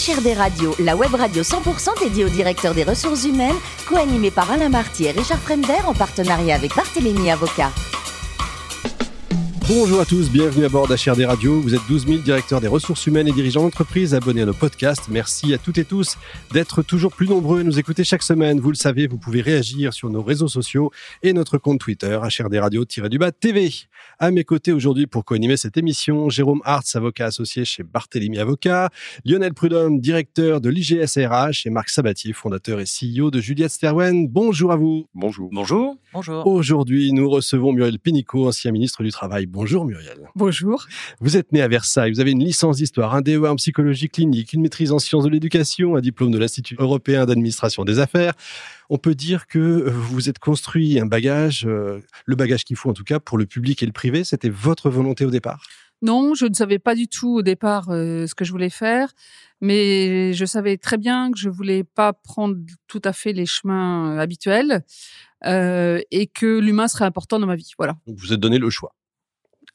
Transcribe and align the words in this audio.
HRD 0.00 0.32
Radio, 0.34 0.74
la 0.78 0.96
web 0.96 1.14
radio 1.14 1.42
100% 1.42 2.00
dédiée 2.00 2.24
au 2.24 2.30
directeur 2.30 2.72
des 2.72 2.84
ressources 2.84 3.24
humaines, 3.24 3.56
co-animée 3.86 4.30
par 4.30 4.50
Alain 4.50 4.70
Marty 4.70 5.04
et 5.04 5.10
Richard 5.10 5.40
Fremder 5.40 5.84
en 5.86 5.92
partenariat 5.92 6.54
avec 6.54 6.74
Barthélémy 6.74 7.30
Avocat. 7.30 7.70
Bonjour 9.72 10.00
à 10.00 10.04
tous, 10.04 10.32
bienvenue 10.32 10.64
à 10.64 10.68
bord 10.68 10.88
d'HRD 10.88 11.20
Radio. 11.26 11.60
Vous 11.60 11.76
êtes 11.76 11.86
12 11.86 12.08
000 12.08 12.18
directeurs 12.22 12.60
des 12.60 12.66
ressources 12.66 13.06
humaines 13.06 13.28
et 13.28 13.32
dirigeants 13.32 13.62
d'entreprise 13.62 14.16
abonnés 14.16 14.42
à 14.42 14.46
nos 14.46 14.52
podcasts. 14.52 15.08
Merci 15.08 15.54
à 15.54 15.58
toutes 15.58 15.78
et 15.78 15.84
tous 15.84 16.18
d'être 16.52 16.82
toujours 16.82 17.12
plus 17.12 17.28
nombreux 17.28 17.60
à 17.60 17.62
nous 17.62 17.78
écouter 17.78 18.02
chaque 18.02 18.24
semaine. 18.24 18.58
Vous 18.58 18.70
le 18.70 18.74
savez, 18.74 19.06
vous 19.06 19.16
pouvez 19.16 19.42
réagir 19.42 19.92
sur 19.94 20.10
nos 20.10 20.24
réseaux 20.24 20.48
sociaux 20.48 20.90
et 21.22 21.32
notre 21.32 21.56
compte 21.56 21.78
Twitter, 21.78 22.18
HRD 22.20 22.56
Radio-du-bas 22.58 23.30
TV. 23.30 23.70
À 24.18 24.32
mes 24.32 24.42
côtés 24.42 24.72
aujourd'hui 24.72 25.06
pour 25.06 25.24
co-animer 25.24 25.56
cette 25.56 25.76
émission, 25.76 26.30
Jérôme 26.30 26.62
Hartz, 26.64 26.96
avocat 26.96 27.26
associé 27.26 27.64
chez 27.64 27.84
Barthélemy 27.84 28.38
Avocat, 28.38 28.90
Lionel 29.24 29.54
Prudhomme, 29.54 30.00
directeur 30.00 30.60
de 30.60 30.68
l'IGSRH 30.68 31.64
et 31.66 31.70
Marc 31.70 31.90
Sabatier, 31.90 32.32
fondateur 32.32 32.80
et 32.80 32.86
CEO 32.86 33.30
de 33.30 33.40
Juliette 33.40 33.70
Sterwen. 33.70 34.26
Bonjour 34.26 34.72
à 34.72 34.76
vous. 34.76 35.06
Bonjour. 35.14 35.48
Bonjour. 35.52 35.96
Bonjour. 36.12 36.44
Aujourd'hui, 36.44 37.12
nous 37.12 37.30
recevons 37.30 37.72
Muriel 37.72 38.00
Pénicaud, 38.00 38.48
ancien 38.48 38.72
ministre 38.72 39.04
du 39.04 39.12
Travail. 39.12 39.46
Bonjour 39.46 39.59
Muriel. 39.60 40.28
Bonjour. 40.36 40.86
Vous 41.20 41.36
êtes 41.36 41.52
né 41.52 41.60
à 41.60 41.68
Versailles, 41.68 42.12
vous 42.12 42.20
avez 42.20 42.30
une 42.30 42.42
licence 42.42 42.78
d'histoire, 42.78 43.14
un 43.14 43.20
DEA 43.20 43.50
en 43.50 43.56
psychologie 43.56 44.08
clinique, 44.08 44.52
une 44.54 44.62
maîtrise 44.62 44.90
en 44.90 44.98
sciences 44.98 45.24
de 45.24 45.28
l'éducation, 45.28 45.96
un 45.96 46.00
diplôme 46.00 46.30
de 46.30 46.38
l'Institut 46.38 46.76
européen 46.78 47.26
d'administration 47.26 47.84
des 47.84 47.98
affaires. 47.98 48.32
On 48.88 48.96
peut 48.96 49.14
dire 49.14 49.46
que 49.46 49.58
euh, 49.58 49.90
vous 49.90 50.28
êtes 50.28 50.38
construit 50.38 50.98
un 50.98 51.06
bagage, 51.06 51.66
euh, 51.66 52.00
le 52.24 52.36
bagage 52.36 52.64
qu'il 52.64 52.76
faut 52.76 52.88
en 52.88 52.94
tout 52.94 53.04
cas 53.04 53.20
pour 53.20 53.36
le 53.36 53.44
public 53.44 53.82
et 53.82 53.86
le 53.86 53.92
privé. 53.92 54.24
C'était 54.24 54.48
votre 54.48 54.88
volonté 54.88 55.24
au 55.24 55.30
départ? 55.30 55.62
Non, 56.02 56.34
je 56.34 56.46
ne 56.46 56.54
savais 56.54 56.78
pas 56.78 56.94
du 56.94 57.06
tout 57.06 57.36
au 57.36 57.42
départ 57.42 57.90
euh, 57.90 58.26
ce 58.26 58.34
que 58.34 58.46
je 58.46 58.52
voulais 58.52 58.70
faire, 58.70 59.12
mais 59.60 60.32
je 60.32 60.46
savais 60.46 60.78
très 60.78 60.96
bien 60.96 61.30
que 61.30 61.38
je 61.38 61.50
voulais 61.50 61.84
pas 61.84 62.14
prendre 62.14 62.56
tout 62.86 63.02
à 63.04 63.12
fait 63.12 63.34
les 63.34 63.44
chemins 63.44 64.16
habituels 64.16 64.82
et 65.42 66.30
que 66.34 66.58
l'humain 66.58 66.88
serait 66.88 67.06
important 67.06 67.38
dans 67.38 67.46
ma 67.46 67.56
vie. 67.56 67.72
Voilà. 67.78 67.96
Donc 68.06 68.18
vous 68.18 68.32
êtes 68.32 68.40
donné 68.40 68.58
le 68.58 68.68
choix. 68.68 68.92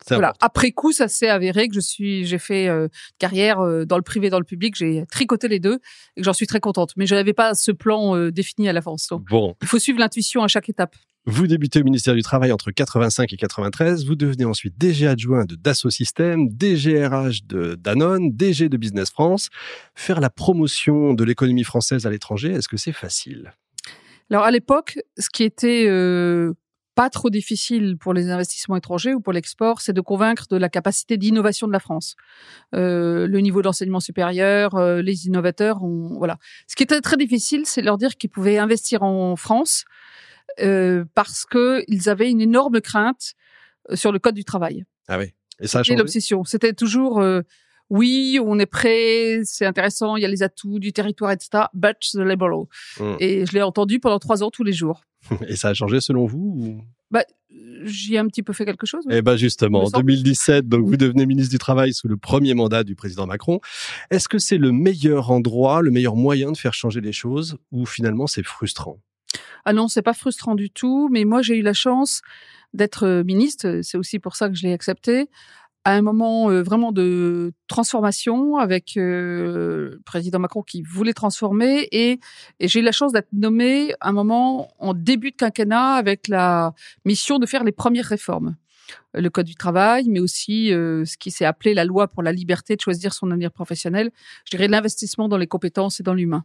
Voilà. 0.09 0.33
Après 0.39 0.71
coup, 0.71 0.91
ça 0.91 1.07
s'est 1.07 1.29
avéré 1.29 1.67
que 1.67 1.73
je 1.73 1.79
suis, 1.79 2.25
j'ai 2.25 2.37
fait 2.37 2.67
euh, 2.67 2.87
carrière 3.19 3.59
euh, 3.59 3.85
dans 3.85 3.97
le 3.97 4.03
privé, 4.03 4.29
dans 4.29 4.39
le 4.39 4.45
public. 4.45 4.75
J'ai 4.75 5.05
tricoté 5.09 5.47
les 5.47 5.59
deux 5.59 5.79
et 6.15 6.21
que 6.21 6.25
j'en 6.25 6.33
suis 6.33 6.47
très 6.47 6.59
contente. 6.59 6.91
Mais 6.97 7.07
je 7.07 7.15
n'avais 7.15 7.33
pas 7.33 7.53
ce 7.53 7.71
plan 7.71 8.15
euh, 8.15 8.31
défini 8.31 8.69
à 8.69 8.73
l'avance. 8.73 9.09
Bon. 9.29 9.55
Il 9.61 9.67
faut 9.67 9.79
suivre 9.79 9.99
l'intuition 9.99 10.43
à 10.43 10.47
chaque 10.47 10.69
étape. 10.69 10.95
Vous 11.27 11.47
débutez 11.47 11.81
au 11.81 11.83
ministère 11.83 12.13
du 12.13 12.21
Travail 12.21 12.51
entre 12.51 12.69
85 12.69 13.33
et 13.33 13.37
93. 13.37 14.05
Vous 14.05 14.15
devenez 14.15 14.45
ensuite 14.45 14.77
DG 14.77 15.07
adjoint 15.07 15.45
de 15.45 15.55
Dassault 15.55 15.89
Systèmes, 15.89 16.49
DGRH 16.49 17.45
de 17.45 17.73
Danone, 17.73 18.31
DG 18.31 18.69
de 18.69 18.77
Business 18.77 19.09
France. 19.09 19.49
Faire 19.95 20.19
la 20.19 20.29
promotion 20.29 21.15
de 21.15 21.23
l'économie 21.23 21.63
française 21.63 22.05
à 22.05 22.11
l'étranger, 22.11 22.51
est-ce 22.51 22.67
que 22.67 22.77
c'est 22.77 22.91
facile? 22.91 23.53
Alors 24.29 24.43
à 24.43 24.51
l'époque, 24.51 24.99
ce 25.17 25.29
qui 25.31 25.43
était 25.43 25.87
pas 26.95 27.09
trop 27.09 27.29
difficile 27.29 27.97
pour 27.99 28.13
les 28.13 28.29
investissements 28.29 28.77
étrangers 28.77 29.13
ou 29.13 29.19
pour 29.19 29.33
l'export, 29.33 29.81
c'est 29.81 29.93
de 29.93 30.01
convaincre 30.01 30.45
de 30.49 30.57
la 30.57 30.69
capacité 30.69 31.17
d'innovation 31.17 31.67
de 31.67 31.73
la 31.73 31.79
France. 31.79 32.15
Euh, 32.73 33.27
le 33.27 33.39
niveau 33.39 33.61
d'enseignement 33.61 33.99
supérieur, 33.99 34.75
euh, 34.75 35.01
les 35.01 35.27
innovateurs, 35.27 35.83
on, 35.83 36.17
voilà. 36.17 36.37
Ce 36.67 36.75
qui 36.75 36.83
était 36.83 37.01
très 37.01 37.17
difficile, 37.17 37.63
c'est 37.65 37.81
leur 37.81 37.97
dire 37.97 38.15
qu'ils 38.15 38.29
pouvaient 38.29 38.57
investir 38.57 39.03
en 39.03 39.35
France 39.35 39.83
euh, 40.61 41.03
parce 41.15 41.45
qu'ils 41.45 42.09
avaient 42.09 42.29
une 42.29 42.41
énorme 42.41 42.79
crainte 42.79 43.33
euh, 43.91 43.95
sur 43.95 44.11
le 44.11 44.19
code 44.19 44.35
du 44.35 44.45
travail. 44.45 44.85
Ah 45.07 45.17
oui. 45.17 45.33
Et 45.59 45.67
ça 45.67 45.79
a 45.79 45.83
changé? 45.83 45.97
l'obsession. 45.97 46.43
C'était 46.43 46.73
toujours 46.73 47.19
euh, 47.19 47.41
oui, 47.89 48.39
on 48.43 48.57
est 48.59 48.65
prêt, 48.65 49.41
c'est 49.43 49.65
intéressant, 49.65 50.15
il 50.15 50.21
y 50.21 50.25
a 50.25 50.27
les 50.27 50.43
atouts 50.43 50.79
du 50.79 50.93
territoire, 50.93 51.31
etc. 51.31 51.65
But 51.73 51.97
the 52.13 52.17
labor 52.17 52.49
law. 52.49 52.69
Mm. 52.99 53.15
Et 53.19 53.45
je 53.45 53.53
l'ai 53.53 53.61
entendu 53.61 53.99
pendant 53.99 54.19
trois 54.19 54.43
ans 54.43 54.49
tous 54.49 54.63
les 54.63 54.73
jours. 54.73 55.01
Et 55.47 55.55
ça 55.55 55.69
a 55.69 55.73
changé 55.73 56.01
selon 56.01 56.25
vous 56.25 56.55
ou... 56.57 56.81
Bah, 57.11 57.23
j'y 57.83 58.15
ai 58.15 58.17
un 58.17 58.27
petit 58.27 58.41
peu 58.41 58.51
fait 58.51 58.65
quelque 58.65 58.87
chose. 58.87 59.03
oui. 59.05 59.13
Eh 59.15 59.21
ben 59.21 59.35
justement, 59.35 59.81
Me 59.81 59.85
en 59.85 59.89
semble. 59.89 60.05
2017, 60.05 60.67
donc 60.67 60.85
vous 60.85 60.97
devenez 60.97 61.25
ministre 61.25 61.51
du 61.51 61.59
Travail 61.59 61.93
sous 61.93 62.07
le 62.07 62.17
premier 62.17 62.53
mandat 62.55 62.83
du 62.83 62.95
président 62.95 63.27
Macron. 63.27 63.59
Est-ce 64.09 64.27
que 64.27 64.39
c'est 64.39 64.57
le 64.57 64.71
meilleur 64.71 65.31
endroit, 65.31 65.81
le 65.81 65.91
meilleur 65.91 66.15
moyen 66.15 66.51
de 66.51 66.57
faire 66.57 66.73
changer 66.73 67.01
les 67.01 67.13
choses 67.13 67.57
ou 67.71 67.85
finalement 67.85 68.27
c'est 68.27 68.43
frustrant? 68.43 68.99
Ah 69.65 69.73
non, 69.73 69.87
c'est 69.87 70.01
pas 70.01 70.13
frustrant 70.13 70.55
du 70.55 70.69
tout, 70.69 71.09
mais 71.11 71.25
moi 71.25 71.41
j'ai 71.41 71.57
eu 71.57 71.61
la 71.61 71.73
chance 71.73 72.21
d'être 72.73 73.05
euh, 73.05 73.23
ministre, 73.23 73.81
c'est 73.83 73.97
aussi 73.97 74.19
pour 74.19 74.35
ça 74.35 74.49
que 74.49 74.55
je 74.55 74.63
l'ai 74.63 74.73
accepté, 74.73 75.29
à 75.85 75.93
un 75.93 76.01
moment 76.01 76.49
euh, 76.49 76.63
vraiment 76.63 76.91
de 76.91 77.53
transformation 77.67 78.57
avec 78.57 78.97
euh, 78.97 79.91
le 79.91 80.01
président 80.03 80.39
Macron 80.39 80.63
qui 80.63 80.81
voulait 80.81 81.13
transformer 81.13 81.87
et, 81.91 82.19
et 82.59 82.67
j'ai 82.67 82.79
eu 82.79 82.83
la 82.83 82.91
chance 82.91 83.13
d'être 83.13 83.31
nommé 83.31 83.93
à 84.01 84.09
un 84.09 84.11
moment 84.11 84.73
en 84.79 84.95
début 84.95 85.29
de 85.29 85.35
quinquennat 85.35 85.93
avec 85.93 86.27
la 86.27 86.73
mission 87.05 87.37
de 87.37 87.45
faire 87.45 87.63
les 87.63 87.71
premières 87.71 88.05
réformes. 88.05 88.55
Le 89.13 89.29
code 89.29 89.45
du 89.45 89.55
travail, 89.55 90.05
mais 90.09 90.19
aussi 90.19 90.71
euh, 90.71 91.05
ce 91.05 91.17
qui 91.17 91.31
s'est 91.31 91.45
appelé 91.45 91.73
la 91.73 91.85
loi 91.85 92.07
pour 92.07 92.21
la 92.21 92.31
liberté 92.31 92.75
de 92.75 92.81
choisir 92.81 93.13
son 93.13 93.31
avenir 93.31 93.51
professionnel, 93.51 94.11
je 94.45 94.57
dirais 94.57 94.67
l'investissement 94.67 95.27
dans 95.27 95.37
les 95.37 95.47
compétences 95.47 95.99
et 95.99 96.03
dans 96.03 96.13
l'humain. 96.13 96.43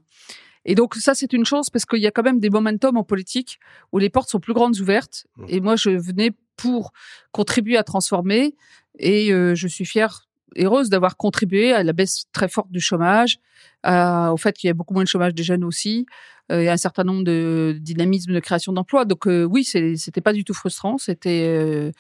Et 0.67 0.75
donc 0.75 0.95
ça, 0.95 1.15
c'est 1.15 1.33
une 1.33 1.45
chance 1.45 1.71
parce 1.71 1.87
qu'il 1.87 2.01
y 2.01 2.07
a 2.07 2.11
quand 2.11 2.23
même 2.23 2.41
des 2.41 2.51
momentum 2.51 2.97
en 2.97 3.05
politique 3.05 3.59
où 3.93 3.99
les 3.99 4.11
portes 4.11 4.29
sont 4.29 4.41
plus 4.41 4.53
grandes 4.53 4.79
ouvertes. 4.81 5.27
Mmh. 5.37 5.45
Et 5.49 5.61
moi, 5.61 5.77
je 5.77 5.91
venais 5.91 6.33
pour 6.61 6.93
contribuer 7.33 7.77
à 7.77 7.83
transformer. 7.85 8.55
Et 8.99 9.33
euh, 9.33 9.55
je 9.55 9.69
suis 9.69 9.85
fière, 9.85 10.27
heureuse 10.59 10.91
d'avoir 10.91 11.17
contribué 11.17 11.73
à 11.73 11.83
la 11.83 11.93
baisse 11.93 12.25
très 12.33 12.49
forte 12.49 12.71
du 12.71 12.81
chômage, 12.81 13.39
à- 13.83 14.33
au 14.33 14.37
fait 14.37 14.57
qu'il 14.57 14.69
y 14.69 14.71
a 14.71 14.75
beaucoup 14.75 14.95
moins 14.95 15.05
de 15.05 15.09
chômage 15.09 15.35
des 15.35 15.43
jeunes 15.45 15.65
aussi, 15.65 16.07
euh, 16.51 16.61
et 16.63 16.69
un 16.69 16.77
certain 16.77 17.05
nombre 17.05 17.23
de 17.25 17.77
dynamismes 17.81 18.33
de 18.35 18.41
création 18.41 18.73
d'emplois. 18.73 19.05
Donc 19.05 19.27
euh, 19.27 19.45
oui, 19.45 19.63
c'était 19.65 20.21
pas 20.21 20.33
du 20.33 20.43
tout 20.45 20.53
frustrant. 20.55 20.99
C'était 20.99 21.45
euh, 21.47 21.93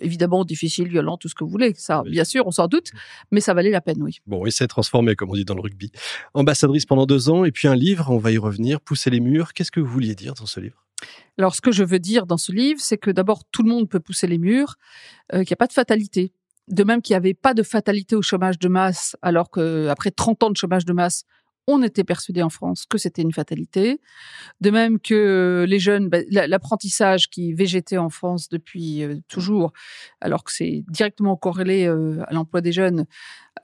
évidemment 0.00 0.44
difficile, 0.44 0.88
violent, 0.88 1.16
tout 1.16 1.28
ce 1.28 1.34
que 1.34 1.42
vous 1.44 1.50
voulez. 1.50 1.72
Ça, 1.76 2.02
Oui. 2.02 2.10
bien 2.12 2.24
sûr, 2.24 2.46
on 2.46 2.52
s'en 2.52 2.68
doute, 2.68 2.92
mais 3.32 3.40
ça 3.40 3.52
valait 3.54 3.70
la 3.70 3.80
peine, 3.80 4.00
oui. 4.02 4.18
Bon, 4.26 4.46
et 4.46 4.50
c'est 4.52 4.68
transformé 4.68 5.16
comme 5.16 5.30
on 5.30 5.34
dit 5.34 5.44
dans 5.44 5.54
le 5.54 5.60
rugby. 5.60 5.90
Ambassadrice 6.34 6.86
pendant 6.86 7.06
deux 7.06 7.28
ans 7.28 7.44
et 7.44 7.50
puis 7.52 7.66
un 7.68 7.74
livre, 7.76 8.10
on 8.10 8.18
va 8.18 8.30
y 8.30 8.38
revenir, 8.38 8.80
Pousser 8.80 9.10
les 9.10 9.20
murs. 9.20 9.52
Qu'est-ce 9.54 9.72
que 9.72 9.80
vous 9.80 9.90
vouliez 9.90 10.14
dire 10.14 10.34
dans 10.34 10.46
ce 10.46 10.60
livre? 10.60 10.84
Alors, 11.38 11.54
ce 11.54 11.60
que 11.60 11.72
je 11.72 11.84
veux 11.84 11.98
dire 11.98 12.26
dans 12.26 12.36
ce 12.36 12.52
livre, 12.52 12.80
c'est 12.80 12.98
que 12.98 13.10
d'abord, 13.10 13.44
tout 13.52 13.62
le 13.62 13.70
monde 13.70 13.88
peut 13.88 14.00
pousser 14.00 14.26
les 14.26 14.38
murs, 14.38 14.76
euh, 15.32 15.38
qu'il 15.38 15.50
n'y 15.50 15.54
a 15.54 15.56
pas 15.56 15.66
de 15.66 15.72
fatalité. 15.72 16.32
De 16.66 16.84
même 16.84 17.00
qu'il 17.00 17.14
n'y 17.14 17.18
avait 17.18 17.34
pas 17.34 17.54
de 17.54 17.62
fatalité 17.62 18.16
au 18.16 18.22
chômage 18.22 18.58
de 18.58 18.68
masse, 18.68 19.16
alors 19.22 19.50
qu'après 19.50 20.10
30 20.10 20.42
ans 20.42 20.50
de 20.50 20.56
chômage 20.56 20.84
de 20.84 20.92
masse, 20.92 21.24
on 21.68 21.82
était 21.82 22.02
persuadé 22.02 22.42
en 22.42 22.48
France 22.48 22.86
que 22.88 22.98
c'était 22.98 23.22
une 23.22 23.32
fatalité. 23.32 24.00
De 24.60 24.70
même 24.70 24.98
que 24.98 25.14
euh, 25.14 25.66
les 25.66 25.78
jeunes, 25.78 26.10
la- 26.30 26.46
l'apprentissage 26.48 27.28
qui 27.28 27.52
végétait 27.52 27.98
en 27.98 28.08
France 28.10 28.48
depuis 28.48 29.04
euh, 29.04 29.16
toujours, 29.28 29.72
alors 30.20 30.42
que 30.44 30.50
c'est 30.52 30.82
directement 30.88 31.36
corrélé 31.36 31.86
euh, 31.86 32.22
à 32.26 32.32
l'emploi 32.32 32.60
des 32.62 32.72
jeunes, 32.72 33.04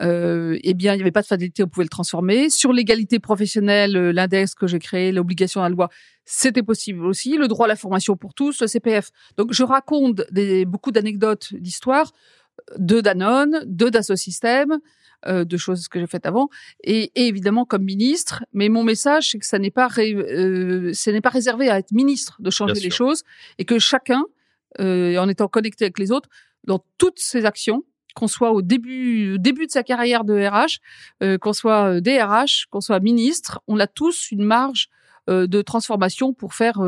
eh 0.00 0.74
bien, 0.74 0.92
il 0.92 0.96
n'y 0.96 1.02
avait 1.02 1.12
pas 1.12 1.22
de 1.22 1.26
fatalité, 1.26 1.62
on 1.62 1.68
pouvait 1.68 1.84
le 1.84 1.88
transformer. 1.88 2.50
Sur 2.50 2.72
l'égalité 2.72 3.20
professionnelle, 3.20 3.92
l'index 4.10 4.54
que 4.54 4.66
j'ai 4.66 4.80
créé, 4.80 5.12
l'obligation 5.12 5.60
à 5.62 5.68
la 5.68 5.74
loi, 5.74 5.88
c'était 6.24 6.64
possible 6.64 7.06
aussi. 7.06 7.36
Le 7.38 7.46
droit 7.46 7.66
à 7.66 7.68
la 7.68 7.76
formation 7.76 8.16
pour 8.16 8.34
tous, 8.34 8.60
le 8.60 8.66
CPF. 8.66 9.10
Donc, 9.36 9.52
je 9.52 9.62
raconte 9.62 10.22
beaucoup 10.66 10.90
d'anecdotes 10.90 11.54
d'histoire 11.54 12.12
de 12.76 13.00
Danone, 13.00 13.62
de 13.66 13.88
Dassault 13.88 14.16
Systèmes, 14.16 14.78
euh, 15.26 15.44
de 15.44 15.56
choses 15.56 15.88
que 15.88 15.98
j'ai 16.00 16.06
faites 16.06 16.26
avant, 16.26 16.48
et, 16.82 17.10
et 17.14 17.26
évidemment 17.28 17.64
comme 17.64 17.82
ministre. 17.84 18.44
Mais 18.52 18.68
mon 18.68 18.82
message, 18.84 19.30
c'est 19.30 19.38
que 19.38 19.46
ça 19.46 19.58
n'est 19.58 19.70
pas, 19.70 19.88
ré- 19.88 20.14
euh, 20.14 20.92
ce 20.92 21.10
n'est 21.10 21.20
pas 21.20 21.30
réservé 21.30 21.68
à 21.70 21.78
être 21.78 21.92
ministre 21.92 22.36
de 22.40 22.50
changer 22.50 22.74
Bien 22.74 22.82
les 22.82 22.90
sûr. 22.90 23.06
choses, 23.06 23.22
et 23.58 23.64
que 23.64 23.78
chacun, 23.78 24.24
euh, 24.80 25.16
en 25.18 25.28
étant 25.28 25.48
connecté 25.48 25.84
avec 25.84 25.98
les 25.98 26.12
autres, 26.12 26.28
dans 26.66 26.84
toutes 26.98 27.18
ses 27.18 27.44
actions, 27.44 27.84
qu'on 28.14 28.28
soit 28.28 28.52
au 28.52 28.62
début, 28.62 29.38
début 29.40 29.66
de 29.66 29.72
sa 29.72 29.82
carrière 29.82 30.22
de 30.24 30.34
RH, 30.34 30.78
qu'on 31.40 31.52
soit 31.52 32.00
DRH, 32.00 32.66
qu'on 32.70 32.80
soit 32.80 33.00
ministre, 33.00 33.60
on 33.66 33.80
a 33.80 33.88
tous 33.88 34.30
une 34.30 34.44
marge 34.44 34.88
de 35.26 35.62
transformation 35.62 36.32
pour 36.32 36.54
faire 36.54 36.80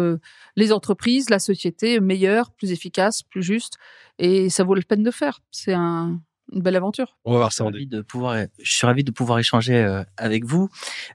les 0.54 0.72
entreprises, 0.72 1.28
la 1.28 1.40
société 1.40 1.98
meilleure, 1.98 2.52
plus 2.52 2.70
efficace, 2.70 3.24
plus 3.24 3.42
juste. 3.42 3.74
Et 4.20 4.50
ça 4.50 4.62
vaut 4.62 4.74
la 4.76 4.82
peine 4.82 5.02
de 5.02 5.10
faire. 5.10 5.40
C'est 5.50 5.72
un, 5.72 6.20
une 6.52 6.62
belle 6.62 6.76
aventure. 6.76 7.16
On 7.24 7.32
va 7.32 7.38
voir 7.38 7.50
Je 7.50 7.56
ça 7.56 7.64
suis 7.64 7.68
en 7.68 7.72
ravi 7.72 7.86
de 7.86 8.00
pouvoir, 8.02 8.36
je 8.62 8.72
suis 8.72 8.86
ravi 8.86 9.04
de 9.04 9.10
pouvoir 9.10 9.38
échanger 9.38 9.76
euh, 9.76 10.04
avec 10.16 10.44
vous. 10.44 10.68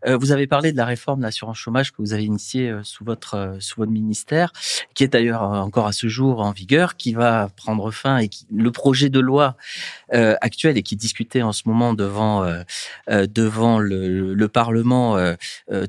Euh, 0.06 0.18
vous 0.18 0.32
avez 0.32 0.48
parlé 0.48 0.72
de 0.72 0.78
la 0.78 0.86
réforme 0.86 1.20
de 1.20 1.26
l'assurance 1.26 1.58
chômage 1.58 1.92
que 1.92 1.98
vous 2.00 2.14
avez 2.14 2.26
initiée 2.26 2.70
euh, 2.70 2.84
sous 2.84 3.06
votre 3.06 3.58
sous 3.60 3.80
votre 3.80 3.92
ministère, 3.92 4.52
qui 4.94 5.04
est 5.04 5.08
d'ailleurs 5.08 5.44
encore 5.44 5.88
à 5.88 5.94
ce 5.94 6.08
jour 6.08 6.42
en 6.42 6.52
vigueur, 6.52 6.98
qui 6.98 7.14
va 7.14 7.50
prendre 7.56 7.92
fin 7.92 8.18
et 8.18 8.28
qui, 8.28 8.46
le 8.52 8.72
projet 8.72 9.10
de 9.10 9.20
loi 9.20 9.56
actuel 10.12 10.78
et 10.78 10.84
qui 10.84 10.96
est 10.96 10.98
discuté 10.98 11.42
en 11.42 11.54
ce 11.54 11.64
moment 11.66 11.94
devant 11.94 12.46
devant 13.08 13.80
le, 13.80 14.34
le 14.34 14.48
Parlement 14.48 15.18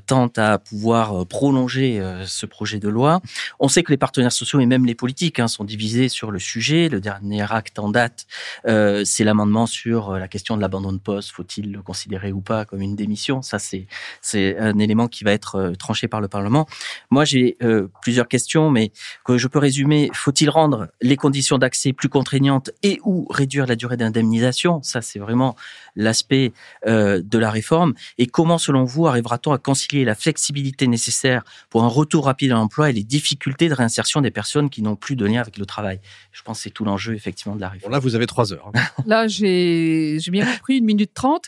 tente 0.05 0.37
à 0.37 0.59
pouvoir 0.59 1.25
prolonger 1.27 2.01
ce 2.25 2.45
projet 2.45 2.79
de 2.79 2.89
loi. 2.89 3.21
On 3.59 3.67
sait 3.67 3.83
que 3.83 3.91
les 3.91 3.97
partenaires 3.97 4.31
sociaux 4.31 4.59
et 4.59 4.65
même 4.65 4.85
les 4.85 4.95
politiques 4.95 5.39
hein, 5.39 5.47
sont 5.47 5.63
divisés 5.63 6.09
sur 6.09 6.31
le 6.31 6.39
sujet. 6.39 6.89
Le 6.89 7.01
dernier 7.01 7.45
acte 7.51 7.79
en 7.79 7.89
date, 7.89 8.25
c'est 8.65 9.23
la 9.23 9.32
l'amendement 9.33 9.65
sur 9.65 10.11
euh, 10.11 10.19
la 10.19 10.27
question 10.27 10.55
de 10.55 10.61
l'abandon 10.61 10.91
de 10.93 10.99
poste. 10.99 11.31
Faut-il 11.31 11.71
le 11.71 11.81
considérer 11.81 12.31
ou 12.31 12.41
pas 12.41 12.65
comme 12.65 12.81
une 12.81 12.95
démission? 12.95 13.41
Ça, 13.41 13.57
c'est 13.59 13.87
c'est 14.21 14.57
un 14.57 14.77
élément 14.79 15.07
qui 15.07 15.23
va 15.23 15.31
être 15.31 15.55
euh, 15.55 15.73
tranché 15.73 16.07
par 16.07 16.21
le 16.21 16.27
Parlement. 16.27 16.67
Moi, 17.09 17.25
j'ai 17.25 17.57
euh, 17.63 17.87
plusieurs 18.01 18.27
questions, 18.27 18.69
mais 18.69 18.91
que 19.25 19.37
je 19.37 19.47
peux 19.47 19.59
résumer. 19.59 20.09
Faut-il 20.13 20.49
rendre 20.49 20.87
les 21.01 21.15
conditions 21.17 21.57
d'accès 21.57 21.93
plus 21.93 22.09
contraignantes 22.09 22.69
et 22.83 22.99
ou 23.03 23.25
réduire 23.29 23.65
la 23.65 23.75
durée 23.75 23.97
d'indemnisation? 23.97 24.81
Ça, 24.83 25.01
c'est 25.01 25.19
vraiment 25.19 25.55
l'aspect 25.95 26.53
euh, 26.87 27.21
de 27.23 27.37
la 27.37 27.49
réforme. 27.49 27.93
Et 28.17 28.27
comment, 28.27 28.57
selon 28.57 28.83
vous, 28.83 29.07
arrivera-t-on 29.07 29.51
à 29.51 29.57
concilier 29.57 30.05
la 30.05 30.15
flexibilité 30.15 30.87
nécessaire 30.87 31.43
pour 31.69 31.83
un 31.83 31.87
retour 31.87 32.25
rapide 32.25 32.51
à 32.51 32.55
l'emploi 32.55 32.89
et 32.89 32.93
les 32.93 33.03
difficultés 33.03 33.69
de 33.69 33.73
réinsertion 33.73 34.21
des 34.21 34.31
personnes 34.31 34.69
qui 34.69 34.81
n'ont 34.81 34.95
plus 34.95 35.15
de 35.15 35.25
lien 35.25 35.41
avec 35.41 35.57
le 35.57 35.65
travail? 35.65 35.99
Je 36.31 36.41
pense 36.43 36.57
que 36.59 36.63
c'est 36.63 36.69
tout 36.69 36.85
l'enjeu, 36.85 37.15
effectivement, 37.15 37.55
de 37.55 37.61
la 37.61 37.69
réforme. 37.69 37.91
Bon, 37.91 37.95
là, 37.95 37.99
vous 37.99 38.15
avez 38.15 38.27
trois 38.27 38.53
heures. 38.53 38.71
hein. 38.73 38.81
J'ai 39.27 40.17
bien 40.31 40.45
compris, 40.45 40.77
une 40.77 40.85
minute 40.85 41.13
trente. 41.13 41.45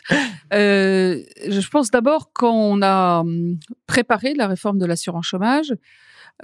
Euh, 0.52 1.22
je 1.48 1.68
pense 1.68 1.90
d'abord 1.90 2.30
quand 2.32 2.54
on 2.54 2.82
a 2.82 3.20
hum, 3.20 3.58
préparé 3.86 4.34
la 4.34 4.46
réforme 4.46 4.78
de 4.78 4.86
l'assurance 4.86 5.26
chômage, 5.26 5.74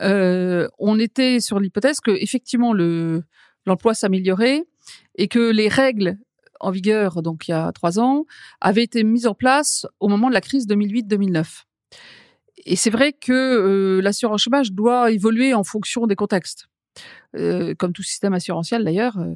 euh, 0.00 0.68
on 0.78 0.98
était 0.98 1.40
sur 1.40 1.60
l'hypothèse 1.60 2.00
que 2.00 2.10
effectivement 2.10 2.72
le 2.72 3.22
l'emploi 3.66 3.94
s'améliorait 3.94 4.64
et 5.16 5.28
que 5.28 5.50
les 5.50 5.68
règles 5.68 6.18
en 6.58 6.70
vigueur, 6.70 7.22
donc 7.22 7.48
il 7.48 7.50
y 7.50 7.54
a 7.54 7.70
trois 7.72 7.98
ans, 7.98 8.24
avaient 8.60 8.84
été 8.84 9.04
mises 9.04 9.26
en 9.26 9.34
place 9.34 9.86
au 10.00 10.08
moment 10.08 10.28
de 10.28 10.34
la 10.34 10.40
crise 10.40 10.66
2008-2009. 10.66 11.64
Et 12.64 12.76
c'est 12.76 12.90
vrai 12.90 13.12
que 13.12 13.32
euh, 13.32 14.00
l'assurance 14.00 14.42
chômage 14.42 14.72
doit 14.72 15.10
évoluer 15.10 15.54
en 15.54 15.64
fonction 15.64 16.06
des 16.06 16.14
contextes, 16.14 16.68
Euh, 17.34 17.74
comme 17.74 17.94
tout 17.94 18.02
système 18.02 18.34
assurantiel 18.34 18.84
d'ailleurs. 18.84 19.16
Euh, 19.18 19.34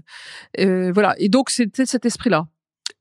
euh, 0.61 0.93
voilà. 0.93 1.15
Et 1.19 1.29
donc, 1.29 1.49
c'était 1.51 1.87
cet 1.87 2.05
esprit-là. 2.05 2.47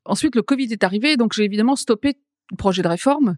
Ensuite, 0.06 0.34
le 0.34 0.42
Covid 0.42 0.72
est 0.72 0.84
arrivé, 0.84 1.16
donc 1.16 1.34
j'ai 1.34 1.44
évidemment 1.44 1.76
stoppé 1.76 2.16
le 2.50 2.56
projet 2.56 2.82
de 2.82 2.88
réforme 2.88 3.36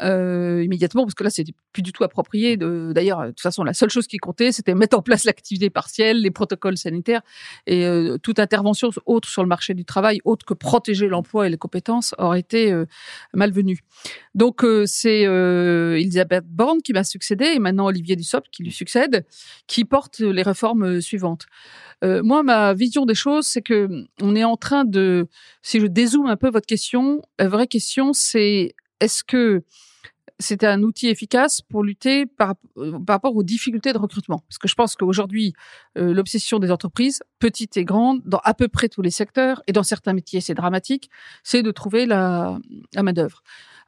euh, 0.00 0.62
immédiatement, 0.64 1.04
parce 1.04 1.14
que 1.14 1.24
là, 1.24 1.30
c'était 1.30 1.52
plus 1.72 1.82
du 1.82 1.92
tout 1.92 2.04
approprié. 2.04 2.56
D'ailleurs, 2.56 3.22
de 3.22 3.28
toute 3.28 3.40
façon, 3.40 3.64
la 3.64 3.74
seule 3.74 3.90
chose 3.90 4.06
qui 4.06 4.18
comptait, 4.18 4.52
c'était 4.52 4.74
mettre 4.74 4.96
en 4.96 5.02
place 5.02 5.24
l'activité 5.24 5.70
partielle, 5.70 6.20
les 6.20 6.30
protocoles 6.30 6.76
sanitaires 6.76 7.22
et 7.66 7.84
euh, 7.84 8.18
toute 8.18 8.38
intervention 8.38 8.90
autre 9.06 9.28
sur 9.28 9.42
le 9.42 9.48
marché 9.48 9.74
du 9.74 9.84
travail, 9.84 10.20
autre 10.24 10.44
que 10.44 10.54
protéger 10.54 11.08
l'emploi 11.08 11.46
et 11.46 11.50
les 11.50 11.58
compétences, 11.58 12.14
aurait 12.18 12.40
été 12.40 12.72
euh, 12.72 12.86
malvenue. 13.34 13.80
Donc, 14.34 14.64
c'est 14.86 15.22
Elisabeth 15.22 16.44
Borne 16.46 16.80
qui 16.82 16.92
m'a 16.92 17.04
succédé 17.04 17.44
et 17.44 17.58
maintenant 17.58 17.86
Olivier 17.86 18.16
Dussopt 18.16 18.48
qui 18.50 18.62
lui 18.62 18.72
succède, 18.72 19.26
qui 19.66 19.84
porte 19.84 20.20
les 20.20 20.42
réformes 20.42 21.00
suivantes. 21.00 21.46
Moi, 22.02 22.42
ma 22.42 22.74
vision 22.74 23.04
des 23.06 23.14
choses, 23.14 23.46
c'est 23.46 23.62
que 23.62 23.88
on 24.20 24.34
est 24.34 24.44
en 24.44 24.56
train 24.56 24.84
de, 24.84 25.28
si 25.62 25.78
je 25.78 25.86
dézoome 25.86 26.26
un 26.26 26.36
peu 26.36 26.50
votre 26.50 26.66
question, 26.66 27.22
la 27.38 27.48
vraie 27.48 27.68
question, 27.68 28.12
c'est 28.12 28.74
est-ce 29.02 29.24
que 29.24 29.64
c'était 30.38 30.66
un 30.66 30.82
outil 30.82 31.08
efficace 31.08 31.60
pour 31.60 31.82
lutter 31.82 32.26
par, 32.26 32.54
euh, 32.76 32.98
par 33.00 33.14
rapport 33.16 33.34
aux 33.36 33.42
difficultés 33.42 33.92
de 33.92 33.98
recrutement? 33.98 34.42
Parce 34.48 34.58
que 34.58 34.68
je 34.68 34.74
pense 34.74 34.94
qu'aujourd'hui, 34.94 35.52
euh, 35.98 36.14
l'obsession 36.14 36.58
des 36.58 36.70
entreprises, 36.70 37.22
petites 37.38 37.76
et 37.76 37.84
grandes, 37.84 38.22
dans 38.24 38.40
à 38.44 38.54
peu 38.54 38.68
près 38.68 38.88
tous 38.88 39.02
les 39.02 39.10
secteurs, 39.10 39.62
et 39.66 39.72
dans 39.72 39.82
certains 39.82 40.12
métiers, 40.12 40.40
c'est 40.40 40.54
dramatique, 40.54 41.10
c'est 41.42 41.62
de 41.62 41.70
trouver 41.70 42.06
la, 42.06 42.58
la 42.94 43.02
main-d'œuvre. 43.02 43.42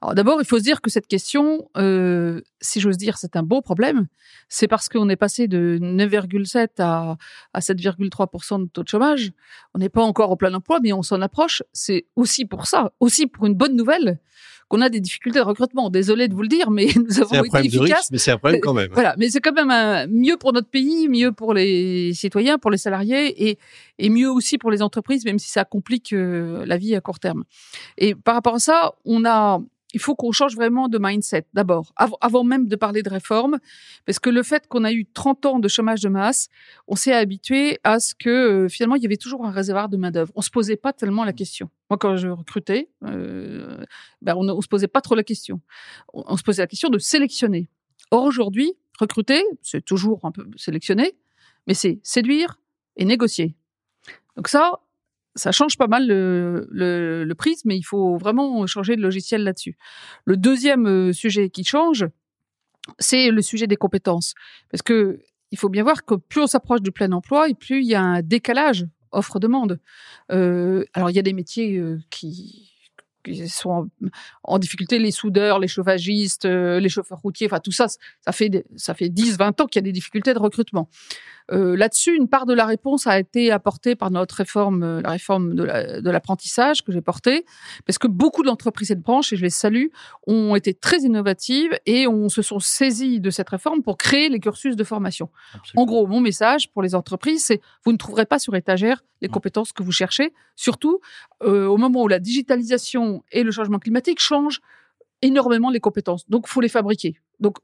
Alors 0.05 0.15
d'abord, 0.15 0.39
il 0.41 0.47
faut 0.47 0.59
se 0.59 0.63
dire 0.63 0.83
que 0.83 0.91
cette 0.91 1.07
question, 1.07 1.71
euh, 1.79 2.43
si 2.61 2.79
j'ose 2.79 2.99
dire, 2.99 3.17
c'est 3.17 3.37
un 3.37 3.43
beau 3.43 3.63
problème. 3.63 4.07
C'est 4.51 4.69
parce 4.69 4.91
qu'on 4.91 5.09
est 5.09 5.17
passé 5.17 5.49
de 5.49 5.79
9,7 5.81 6.69
à, 6.79 7.17
à 7.55 7.61
7,3 7.61 8.65
de 8.65 8.69
taux 8.69 8.83
de 8.83 8.89
chômage. 8.89 9.33
On 9.73 9.79
n'est 9.79 9.89
pas 9.89 10.03
encore 10.03 10.31
au 10.31 10.37
plein 10.37 10.53
emploi, 10.53 10.79
mais 10.83 10.93
on 10.93 11.03
s'en 11.03 11.23
approche. 11.23 11.63
C'est 11.73 12.05
aussi 12.17 12.45
pour 12.45 12.67
ça, 12.67 12.93
aussi 13.01 13.27
pour 13.27 13.47
une 13.47 13.55
bonne 13.55 13.77
nouvelle, 13.77 14.19
qu'on 14.75 14.81
a 14.81 14.89
des 14.89 15.01
difficultés 15.01 15.39
de 15.39 15.45
recrutement. 15.45 15.89
Désolé 15.91 16.27
de 16.29 16.35
vous 16.35 16.43
le 16.43 16.49
dire, 16.49 16.71
mais 16.71 16.87
nous 16.97 17.05
C'est 17.11 17.23
avons 17.23 17.35
un 17.35 17.39
été 17.41 17.49
problème 17.49 17.63
de 17.71 17.77
efficaces. 17.77 17.99
riches, 17.99 18.07
mais 18.11 18.19
c'est 18.19 18.31
un 18.33 18.39
problème 18.39 18.61
quand 18.61 18.75
même. 18.75 18.91
Voilà, 18.93 19.15
mais 19.19 19.29
c'est 19.31 19.41
quand 19.41 19.53
même 19.53 19.71
un- 19.71 20.07
mieux 20.09 20.37
pour 20.37 20.53
notre 20.53 20.69
pays, 20.69 21.09
mieux 21.09 21.33
pour 21.33 21.55
les 21.55 22.13
citoyens, 22.15 22.59
pour 22.59 22.71
les 22.71 22.79
salariés 22.79 23.49
et, 23.51 23.59
et 23.99 24.09
mieux 24.11 24.31
aussi 24.31 24.59
pour 24.59 24.71
les 24.71 24.83
entreprises, 24.83 25.25
même 25.25 25.39
si 25.39 25.51
ça 25.51 25.65
complique 25.65 26.13
euh, 26.13 26.65
la 26.67 26.77
vie 26.77 26.95
à 26.95 27.01
court 27.01 27.19
terme. 27.21 27.45
Et 27.99 28.15
par 28.15 28.35
rapport 28.35 28.55
à 28.57 28.59
ça, 28.59 28.93
on 29.05 29.25
a, 29.25 29.61
il 29.95 30.01
faut 30.01 30.15
qu'on 30.15 30.33
change 30.33 30.55
vraiment 30.57 30.89
de 30.89 30.99
mindset 31.01 31.47
d'abord, 31.55 31.93
av- 31.97 32.15
avant 32.21 32.45
même 32.45 32.67
de 32.69 32.77
parler 32.77 33.03
de 33.03 33.09
réforme, 33.11 33.59
parce 34.05 34.19
que 34.19 34.29
le 34.29 34.43
fait 34.43 34.67
qu'on 34.69 34.85
a 34.85 34.93
eu 34.93 35.07
30 35.07 35.47
ans 35.47 35.59
de 35.61 35.69
chômage 35.69 36.01
de 36.03 36.09
masse, 36.09 36.49
on 36.89 36.97
s'est 36.97 37.13
habitué 37.15 37.79
à 37.85 38.01
ce 38.01 38.15
que 38.15 38.29
euh, 38.65 38.69
finalement 38.69 38.97
il 38.97 39.03
y 39.03 39.07
avait 39.07 39.17
toujours 39.17 39.47
un 39.47 39.51
réservoir 39.51 39.89
de 39.89 39.97
main 39.97 40.11
d'œuvre. 40.11 40.33
On 40.35 40.43
se 40.43 40.51
posait 40.51 40.77
pas 40.77 40.93
tellement 40.93 41.25
la 41.25 41.33
question. 41.33 41.71
Moi, 41.91 41.97
quand 41.99 42.17
je 42.17 42.29
recrutais, 42.29 42.89
euh, 43.05 43.85
ben 44.21 44.35
on, 44.37 44.45
ne- 44.45 44.61
se 44.61 44.69
posait 44.69 44.89
pas 44.89 45.01
trop 45.01 45.15
la 45.15 45.23
question. 45.25 45.61
On, 46.13 46.25
on 46.27 46.37
se 46.37 46.43
posait 46.43 46.63
la 46.63 46.67
question 46.67 46.89
de 46.91 46.99
sélectionner. 46.99 47.69
Or 48.11 48.25
aujourd'hui, 48.25 48.75
recruter, 48.99 49.43
c'est 49.63 49.85
toujours 49.85 50.21
un 50.25 50.31
peu 50.33 50.47
sélectionner, 50.57 51.15
mais 51.67 51.75
c'est 51.75 52.01
séduire 52.03 52.59
et 52.97 53.05
négocier. 53.05 53.55
Donc 54.37 54.49
ça, 54.49 54.81
ça 55.35 55.53
change 55.53 55.77
pas 55.77 55.87
mal 55.87 56.07
le, 56.07 56.67
le, 56.71 57.25
le 57.25 57.35
prisme, 57.35 57.69
mais 57.69 57.77
il 57.77 57.83
faut 57.83 58.17
vraiment 58.17 58.67
changer 58.67 58.97
de 58.97 59.03
logiciel 59.03 59.43
là-dessus. 59.45 59.77
Le 60.25 60.37
deuxième 60.37 60.87
euh, 60.87 61.13
sujet 61.13 61.51
qui 61.51 61.65
change, 61.65 62.07
c'est 62.99 63.31
le 63.31 63.43
sujet 63.43 63.67
des 63.67 63.77
compétences. 63.77 64.35
Parce 64.71 64.83
que 64.83 65.21
il 65.51 65.59
faut 65.59 65.69
bien 65.69 65.85
voir 65.85 66.05
que 66.05 66.15
plus 66.17 66.41
on 66.41 66.47
s'approche 66.47 66.83
du 66.83 66.91
plein 66.91 67.13
emploi, 67.13 67.49
et 67.49 67.55
plus 67.55 67.81
il 67.81 67.87
y 67.87 67.95
a 67.95 68.03
un 68.03 68.23
décalage 68.23 68.87
offre-demande. 69.13 69.81
Euh, 70.33 70.85
alors 70.95 71.11
il 71.11 71.17
y 71.17 71.19
a 71.19 71.23
des 71.23 71.33
métiers 71.33 71.77
euh, 71.79 71.99
qui 72.11 72.74
qui 73.25 73.49
sont 73.49 73.71
en, 73.71 73.87
en 74.45 74.59
difficulté, 74.59 74.99
les 74.99 75.11
soudeurs, 75.11 75.59
les 75.59 75.69
chauffagistes, 75.69 76.45
euh, 76.45 76.79
les 76.81 76.89
chauffeurs 76.89 77.19
routiers, 77.21 77.47
enfin 77.47 77.61
tout 77.61 77.73
ça, 77.73 77.87
ça 77.89 78.33
fait, 78.33 78.65
ça 78.77 78.95
fait 78.95 79.09
10, 79.09 79.39
20 79.39 79.61
ans 79.61 79.67
qu'il 79.67 79.81
y 79.81 79.83
a 79.85 79.87
des 79.87 79.93
difficultés 79.93 80.35
de 80.35 80.39
recrutement. 80.39 80.89
Euh, 81.53 81.77
Là-dessus, 81.77 82.17
une 82.17 82.27
part 82.29 82.47
de 82.47 82.55
la 82.55 82.65
réponse 82.65 83.07
a 83.07 83.19
été 83.19 83.51
apportée 83.51 83.97
par 83.97 84.11
notre 84.11 84.37
réforme, 84.37 84.83
euh, 84.83 85.03
la 85.03 85.11
réforme 85.11 85.55
de 85.55 85.63
la- 85.65 86.01
de 86.01 86.11
l'apprentissage 86.11 86.83
que 86.83 86.91
j'ai 86.93 87.03
portée, 87.03 87.45
parce 87.87 87.99
que 87.99 88.07
beaucoup 88.09 88.43
d'entreprises 88.43 88.91
et 88.91 88.95
de 88.95 89.03
branches, 89.03 89.33
et 89.33 89.37
je 89.37 89.43
les 89.43 89.51
salue, 89.51 89.89
ont 90.27 90.55
été 90.55 90.73
très 90.73 90.99
innovatives 91.01 91.79
et 91.85 92.07
on 92.07 92.31
se 92.31 92.41
sont 92.41 92.61
saisies 92.61 93.21
de 93.21 93.29
cette 93.31 93.51
réforme 93.51 93.83
pour 93.83 93.99
créer 93.99 94.31
les 94.31 94.41
cursus 94.41 94.75
de 94.77 94.85
formation. 94.85 95.29
En 95.77 95.85
gros, 95.85 96.07
mon 96.07 96.21
message 96.21 96.71
pour 96.73 96.83
les 96.83 96.95
entreprises, 96.95 97.45
c'est 97.45 97.61
vous 97.85 97.93
ne 97.93 97.99
trouverez 97.99 98.25
pas 98.27 98.39
sur 98.39 98.55
étagère 98.57 99.05
les 99.21 99.29
compétences 99.29 99.73
que 99.73 99.83
vous 99.83 99.93
cherchez, 99.93 100.33
surtout 100.57 101.01
euh, 101.43 101.67
au 101.67 101.77
moment 101.79 102.03
où 102.03 102.09
la 102.09 102.19
digitalisation 102.19 103.14
et 103.33 103.43
le 103.43 103.51
changement 103.51 103.79
climatique 103.79 104.21
changent 104.21 104.61
énormément 105.23 105.71
les 105.71 105.81
compétences. 105.81 106.29
Donc, 106.29 106.49
faut 106.49 106.61
les 106.61 106.69
fabriquer. 106.69 107.15
Donc, 107.41 107.59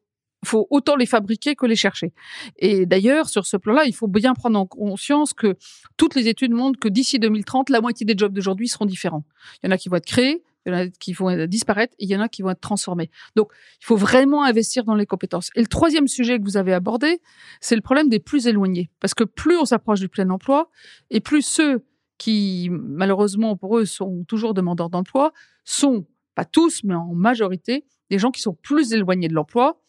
faut 0.44 0.66
autant 0.70 0.96
les 0.96 1.06
fabriquer 1.06 1.54
que 1.54 1.66
les 1.66 1.76
chercher. 1.76 2.12
Et 2.56 2.86
d'ailleurs, 2.86 3.28
sur 3.28 3.46
ce 3.46 3.56
plan-là, 3.56 3.84
il 3.84 3.94
faut 3.94 4.08
bien 4.08 4.34
prendre 4.34 4.58
en 4.58 4.66
conscience 4.66 5.34
que 5.34 5.56
toutes 5.96 6.14
les 6.14 6.28
études 6.28 6.52
montrent 6.52 6.78
que 6.78 6.88
d'ici 6.88 7.18
2030, 7.18 7.68
la 7.68 7.80
moitié 7.80 8.06
des 8.06 8.14
jobs 8.16 8.32
d'aujourd'hui 8.32 8.68
seront 8.68 8.86
différents. 8.86 9.24
Il 9.62 9.66
y 9.66 9.68
en 9.68 9.72
a 9.72 9.76
qui 9.76 9.88
vont 9.88 9.96
être 9.96 10.06
créés, 10.06 10.42
il 10.64 10.72
y 10.72 10.74
en 10.74 10.78
a 10.78 10.88
qui 10.88 11.12
vont 11.12 11.46
disparaître, 11.46 11.94
et 11.98 12.04
il 12.04 12.10
y 12.10 12.16
en 12.16 12.20
a 12.20 12.28
qui 12.28 12.42
vont 12.42 12.50
être 12.50 12.60
transformés. 12.60 13.10
Donc, 13.36 13.50
il 13.80 13.84
faut 13.84 13.96
vraiment 13.96 14.44
investir 14.44 14.84
dans 14.84 14.94
les 14.94 15.06
compétences. 15.06 15.50
Et 15.56 15.60
le 15.60 15.66
troisième 15.66 16.08
sujet 16.08 16.38
que 16.38 16.44
vous 16.44 16.56
avez 16.56 16.72
abordé, 16.72 17.20
c'est 17.60 17.76
le 17.76 17.82
problème 17.82 18.08
des 18.08 18.18
plus 18.18 18.46
éloignés. 18.46 18.90
Parce 19.00 19.14
que 19.14 19.24
plus 19.24 19.58
on 19.58 19.64
s'approche 19.66 20.00
du 20.00 20.08
plein 20.08 20.28
emploi, 20.30 20.70
et 21.10 21.20
plus 21.20 21.42
ceux 21.42 21.82
qui, 22.20 22.68
malheureusement 22.70 23.56
pour 23.56 23.78
eux, 23.78 23.86
sont 23.86 24.24
toujours 24.28 24.52
demandeurs 24.52 24.90
d'emploi, 24.90 25.32
sont, 25.64 26.04
pas 26.34 26.44
tous, 26.44 26.84
mais 26.84 26.94
en 26.94 27.14
majorité, 27.14 27.86
des 28.10 28.18
gens 28.18 28.30
qui 28.30 28.42
sont 28.42 28.52
plus 28.52 28.92
éloignés 28.92 29.28
de 29.28 29.32
l'emploi 29.32 29.80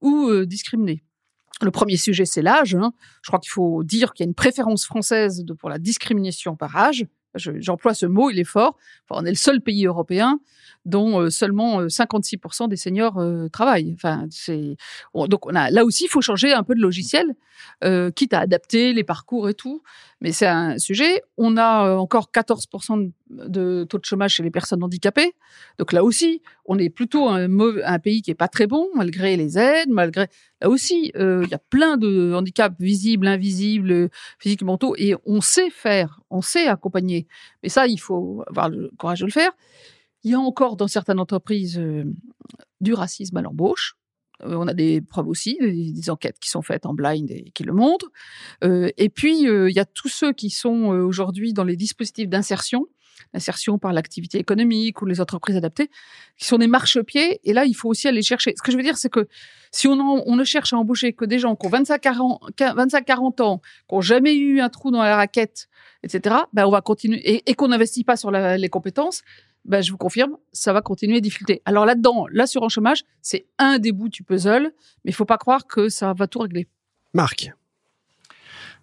ou 0.00 0.28
euh, 0.28 0.46
discriminés. 0.46 1.02
Le 1.60 1.72
premier 1.72 1.96
sujet, 1.96 2.24
c'est 2.24 2.42
l'âge. 2.42 2.76
hein. 2.76 2.92
Je 3.22 3.28
crois 3.28 3.40
qu'il 3.40 3.50
faut 3.50 3.82
dire 3.82 4.12
qu'il 4.14 4.24
y 4.24 4.26
a 4.26 4.30
une 4.30 4.34
préférence 4.34 4.86
française 4.86 5.44
pour 5.58 5.68
la 5.68 5.78
discrimination 5.78 6.54
par 6.54 6.76
âge. 6.76 7.04
Je- 7.34 7.60
J'emploie 7.60 7.94
ce 7.94 8.06
mot, 8.06 8.30
il 8.30 8.38
est 8.38 8.44
fort. 8.44 8.76
Enfin, 9.08 9.20
on 9.22 9.26
est 9.26 9.30
le 9.30 9.36
seul 9.36 9.60
pays 9.60 9.86
européen 9.86 10.40
dont 10.86 11.20
euh, 11.20 11.30
seulement 11.30 11.80
euh, 11.80 11.88
56% 11.88 12.66
des 12.68 12.76
seniors 12.76 13.18
euh, 13.18 13.48
travaillent. 13.48 13.92
Enfin, 13.94 14.26
c'est 14.30 14.76
on- 15.14 15.26
donc 15.26 15.46
on 15.46 15.54
a 15.54 15.70
là 15.70 15.84
aussi, 15.84 16.04
il 16.04 16.08
faut 16.08 16.22
changer 16.22 16.52
un 16.52 16.62
peu 16.62 16.74
de 16.74 16.80
logiciel, 16.80 17.34
euh, 17.84 18.10
quitte 18.10 18.32
à 18.34 18.40
adapter 18.40 18.92
les 18.92 19.04
parcours 19.04 19.48
et 19.48 19.54
tout. 19.54 19.82
Mais 20.20 20.32
c'est 20.32 20.46
un 20.46 20.78
sujet. 20.78 21.22
On 21.36 21.56
a 21.56 21.86
euh, 21.88 21.96
encore 21.96 22.30
14% 22.32 23.12
de, 23.30 23.84
taux 23.84 23.98
de 23.98 24.04
chômage 24.04 24.34
chez 24.34 24.42
les 24.42 24.50
personnes 24.50 24.82
handicapées. 24.82 25.32
Donc 25.78 25.92
là 25.92 26.02
aussi, 26.02 26.42
on 26.64 26.78
est 26.78 26.90
plutôt 26.90 27.28
un, 27.28 27.48
pays 27.98 28.22
qui 28.22 28.30
est 28.30 28.34
pas 28.34 28.48
très 28.48 28.66
bon, 28.66 28.88
malgré 28.94 29.36
les 29.36 29.58
aides, 29.58 29.88
malgré 29.90 30.26
là 30.60 30.68
aussi, 30.68 31.12
euh, 31.16 31.42
il 31.44 31.50
y 31.50 31.54
a 31.54 31.58
plein 31.58 31.96
de 31.96 32.32
handicaps 32.34 32.76
visibles, 32.80 33.26
invisibles, 33.26 33.92
euh, 33.92 34.08
physiques, 34.38 34.62
mentaux, 34.62 34.94
et 34.98 35.14
on 35.26 35.40
sait 35.40 35.70
faire, 35.70 36.19
on 36.30 36.42
sait 36.42 36.66
accompagner. 36.66 37.26
Mais 37.62 37.68
ça, 37.68 37.86
il 37.86 37.98
faut 37.98 38.42
avoir 38.46 38.68
le 38.68 38.90
courage 38.98 39.20
de 39.20 39.26
le 39.26 39.32
faire. 39.32 39.52
Il 40.22 40.30
y 40.30 40.34
a 40.34 40.40
encore 40.40 40.76
dans 40.76 40.88
certaines 40.88 41.18
entreprises 41.18 41.78
euh, 41.78 42.04
du 42.80 42.94
racisme 42.94 43.36
à 43.36 43.42
l'embauche. 43.42 43.96
Euh, 44.42 44.54
on 44.54 44.68
a 44.68 44.74
des 44.74 45.00
preuves 45.00 45.28
aussi, 45.28 45.56
des, 45.60 46.10
enquêtes 46.10 46.38
qui 46.38 46.48
sont 46.48 46.62
faites 46.62 46.86
en 46.86 46.94
blind 46.94 47.30
et 47.30 47.50
qui 47.54 47.64
le 47.64 47.72
montrent. 47.72 48.10
Euh, 48.64 48.90
et 48.96 49.08
puis, 49.08 49.42
il 49.42 49.72
y 49.74 49.80
a 49.80 49.84
tous 49.84 50.08
ceux 50.08 50.32
qui 50.32 50.50
sont 50.50 50.86
aujourd'hui 50.86 51.52
dans 51.52 51.64
les 51.64 51.76
dispositifs 51.76 52.28
d'insertion 52.28 52.86
l'insertion 53.32 53.78
par 53.78 53.92
l'activité 53.92 54.38
économique 54.38 55.02
ou 55.02 55.06
les 55.06 55.20
entreprises 55.20 55.56
adaptées, 55.56 55.90
qui 56.36 56.46
sont 56.46 56.58
des 56.58 56.66
marchepieds. 56.66 57.40
Et 57.44 57.52
là, 57.52 57.64
il 57.64 57.74
faut 57.74 57.88
aussi 57.88 58.08
aller 58.08 58.22
chercher. 58.22 58.54
Ce 58.56 58.62
que 58.62 58.72
je 58.72 58.76
veux 58.76 58.82
dire, 58.82 58.96
c'est 58.96 59.10
que 59.10 59.28
si 59.70 59.86
on, 59.86 59.92
on 59.94 60.36
ne 60.36 60.44
cherche 60.44 60.72
à 60.72 60.76
embaucher 60.76 61.12
que 61.12 61.24
des 61.24 61.38
gens 61.38 61.56
qui 61.56 61.66
ont 61.66 61.70
25-40 61.70 63.42
ans, 63.42 63.60
qui 63.88 63.94
n'ont 63.94 64.00
jamais 64.00 64.34
eu 64.34 64.60
un 64.60 64.68
trou 64.68 64.90
dans 64.90 65.02
la 65.02 65.16
raquette, 65.16 65.68
etc., 66.02 66.36
ben 66.52 66.66
on 66.66 66.70
va 66.70 66.80
continuer 66.80 67.42
et, 67.48 67.54
qu'on 67.54 67.68
n'investit 67.68 68.04
pas 68.04 68.16
sur 68.16 68.30
les 68.30 68.68
compétences. 68.68 69.22
Ben, 69.66 69.82
je 69.82 69.90
vous 69.90 69.98
confirme, 69.98 70.36
ça 70.52 70.72
va 70.72 70.80
continuer 70.80 71.18
à 71.18 71.20
difficulté. 71.20 71.60
Alors 71.66 71.84
là-dedans, 71.84 72.26
l'assurance 72.32 72.72
chômage, 72.72 73.04
c'est 73.20 73.46
un 73.58 73.78
des 73.78 73.92
bouts 73.92 74.08
du 74.08 74.22
puzzle, 74.22 74.72
mais 75.04 75.10
il 75.10 75.14
faut 75.14 75.26
pas 75.26 75.36
croire 75.36 75.66
que 75.66 75.88
ça 75.88 76.14
va 76.14 76.26
tout 76.26 76.38
régler. 76.38 76.66
Marc. 77.12 77.52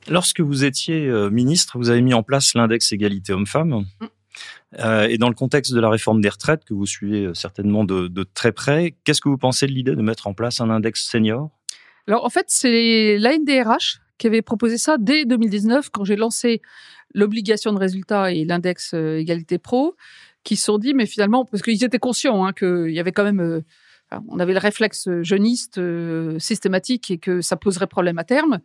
Lorsque 0.08 0.40
vous 0.40 0.64
étiez 0.64 1.08
euh, 1.08 1.30
ministre, 1.30 1.78
vous 1.78 1.90
avez 1.90 2.02
mis 2.02 2.14
en 2.14 2.24
place 2.24 2.54
l'index 2.54 2.92
égalité 2.92 3.34
homme-femme. 3.34 3.86
Mm. 4.00 4.06
Euh, 4.80 5.08
et 5.08 5.18
dans 5.18 5.30
le 5.30 5.36
contexte 5.36 5.74
de 5.74 5.80
la 5.80 5.90
réforme 5.90 6.22
des 6.22 6.30
retraites, 6.30 6.66
que 6.66 6.74
vous 6.74 6.86
suivez 6.86 7.26
euh, 7.26 7.34
certainement 7.34 7.84
de, 7.84 8.24
très 8.34 8.52
près, 8.52 8.96
qu'est-ce 9.04 9.22
que 9.22 9.30
vous 9.30 9.38
pensez 9.38 9.68
de 9.68 9.72
l'idée 9.72 9.96
de 9.96 10.02
mettre 10.02 10.28
en 10.28 10.34
place 10.34 10.62
un 10.62 10.70
index 10.70 11.04
senior? 11.04 11.50
Alors 12.08 12.26
en 12.26 12.30
fait, 12.30 12.46
c'est 12.48 13.18
l'ANDRH 13.18 14.00
qui 14.18 14.28
avait 14.28 14.42
proposé 14.42 14.78
ça 14.78 14.98
dès 15.00 15.26
2019, 15.26 15.90
quand 15.90 16.04
j'ai 16.04 16.16
lancé 16.16 16.62
l'obligation 17.14 17.72
de 17.72 17.80
résultat 17.80 18.32
et 18.32 18.46
l'index 18.46 18.94
égalité 18.94 19.58
pro, 19.58 19.96
qui 20.44 20.56
se 20.56 20.66
sont 20.66 20.78
dit, 20.78 20.94
mais 20.94 21.06
finalement, 21.06 21.46
parce 21.46 21.62
qu'ils 21.62 21.84
étaient 21.84 22.00
conscients 22.00 22.46
hein, 22.46 22.54
qu'il 22.54 22.92
y 22.92 23.00
avait 23.00 23.12
quand 23.12 23.24
même 23.24 23.64
on 24.28 24.40
avait 24.40 24.54
le 24.54 24.60
réflexe 24.60 25.10
jeuniste 25.22 25.78
euh, 25.78 26.40
systématique 26.40 27.12
et 27.12 27.18
que 27.18 27.42
ça 27.42 27.58
poserait 27.58 27.88
problème 27.88 28.18
à 28.18 28.24
terme. 28.24 28.60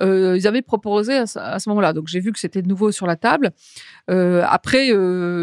Euh, 0.00 0.36
ils 0.36 0.46
avaient 0.46 0.62
proposé 0.62 1.14
à, 1.14 1.26
ce 1.58 1.68
moment-là. 1.68 1.92
Donc 1.92 2.08
j'ai 2.08 2.20
vu 2.20 2.32
que 2.32 2.38
c'était 2.38 2.62
de 2.62 2.68
nouveau 2.68 2.92
sur 2.92 3.06
la 3.06 3.16
table. 3.16 3.52
Euh, 4.10 4.44
après, 4.48 4.92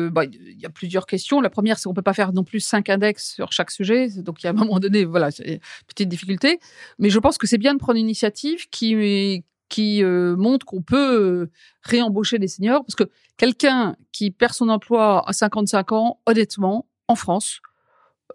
bah, 0.09 0.23
il 0.25 0.59
y 0.59 0.65
a 0.65 0.69
plusieurs 0.69 1.05
questions. 1.05 1.41
La 1.41 1.49
première, 1.49 1.77
c'est 1.77 1.85
qu'on 1.85 1.93
peut 1.93 2.01
pas 2.01 2.13
faire 2.13 2.33
non 2.33 2.43
plus 2.43 2.59
cinq 2.59 2.89
index 2.89 3.33
sur 3.33 3.51
chaque 3.51 3.71
sujet. 3.71 4.07
Donc 4.17 4.41
il 4.41 4.45
y 4.45 4.47
a 4.47 4.51
un 4.51 4.53
moment 4.53 4.79
donné, 4.79 5.05
voilà, 5.05 5.29
une 5.45 5.59
petite 5.87 6.09
difficulté. 6.09 6.59
Mais 6.99 7.09
je 7.09 7.19
pense 7.19 7.37
que 7.37 7.47
c'est 7.47 7.57
bien 7.57 7.73
de 7.73 7.79
prendre 7.79 7.97
une 7.97 8.05
initiative 8.05 8.69
qui 8.69 9.43
qui 9.67 10.03
montre 10.03 10.65
qu'on 10.65 10.81
peut 10.81 11.49
réembaucher 11.83 12.39
des 12.39 12.49
seniors 12.49 12.83
parce 12.83 12.95
que 12.95 13.09
quelqu'un 13.37 13.95
qui 14.11 14.29
perd 14.31 14.53
son 14.53 14.67
emploi 14.67 15.23
à 15.27 15.31
55 15.31 15.93
ans, 15.93 16.19
honnêtement, 16.25 16.87
en 17.07 17.15
France, 17.15 17.61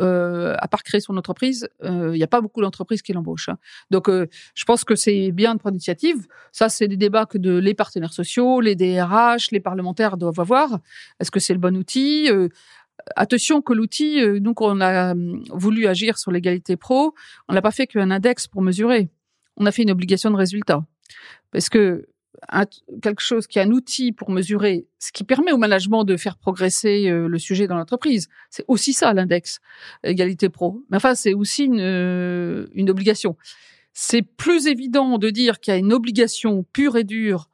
euh, 0.01 0.55
à 0.59 0.69
part 0.69 0.83
créer 0.83 1.01
son 1.01 1.17
entreprise, 1.17 1.69
euh, 1.85 2.11
il 2.15 2.19
n'y 2.19 2.25
a 2.25 2.29
pas 2.29 2.41
beaucoup 2.41 2.61
d'entreprises 2.61 3.03
qui 3.03 3.13
l'embauchent. 3.13 3.49
Hein. 3.49 3.59
Donc, 3.91 4.09
euh, 4.09 4.27
je 4.55 4.65
pense 4.65 4.85
que 4.85 4.95
c'est 4.95 5.33
bien 5.33 5.55
de 5.55 5.61
prendre 5.61 5.73
l'initiative. 5.73 6.27
Ça, 6.53 6.69
c'est 6.69 6.89
des 6.89 6.97
débats 6.97 7.27
que 7.27 7.39
les 7.39 7.75
partenaires 7.75 8.13
sociaux, 8.13 8.61
les 8.61 8.75
DRH, 8.75 9.51
les 9.51 9.61
parlementaires 9.61 10.17
doivent 10.17 10.41
avoir. 10.41 10.81
Est-ce 11.21 11.31
que 11.31 11.41
c'est 11.41 11.55
le 11.55 11.61
bon 11.61 11.77
outil 11.77 12.29
Attention 13.15 13.63
que 13.63 13.73
l'outil, 13.73 14.21
nous, 14.41 14.55
on 14.59 14.81
a 14.81 15.15
voulu 15.51 15.87
agir 15.87 16.19
sur 16.19 16.33
l'égalité 16.33 16.77
pro, 16.77 17.15
on 17.49 17.55
n'a 17.55 17.63
pas 17.63 17.71
fait 17.71 17.87
qu'un 17.87 18.11
index 18.11 18.49
pour 18.49 18.63
mesurer. 18.63 19.11
On 19.57 19.67
a 19.67 19.73
fait 19.73 19.83
une 19.83 19.91
obligation 19.91 20.31
de 20.31 20.37
résultat. 20.37 20.85
Parce 21.53 21.69
que 21.69 22.07
quelque 23.03 23.21
chose 23.21 23.47
qui 23.47 23.59
est 23.59 23.63
un 23.63 23.71
outil 23.71 24.13
pour 24.13 24.31
mesurer 24.31 24.87
ce 24.99 25.13
qui 25.13 25.25
permet 25.25 25.53
au 25.53 25.59
management 25.59 26.05
de 26.05 26.17
faire 26.17 26.37
progresser 26.37 27.09
euh, 27.09 27.29
le 27.29 27.39
sujet 27.39 27.67
dans 27.67 27.77
l'entreprise. 27.77 28.29
C'est 28.51 28.65
aussi 28.69 28.93
ça 28.93 29.13
l'index 29.13 29.61
égalité 30.05 30.49
pro. 30.49 30.83
Mais 30.91 30.97
enfin, 30.97 31.15
c'est 31.15 31.35
aussi 31.35 31.65
une, 31.65 31.81
euh, 31.81 32.67
une 32.73 32.91
obligation. 32.91 33.37
C'est 33.93 34.23
plus 34.23 34.67
évident 34.67 35.19
de 35.19 35.31
dire 35.31 35.61
qu'il 35.61 35.73
y 35.73 35.75
a 35.75 35.79
une 35.79 35.93
obligation 35.93 36.65
pure 36.73 36.97
et 36.97 37.05
dure 37.05 37.49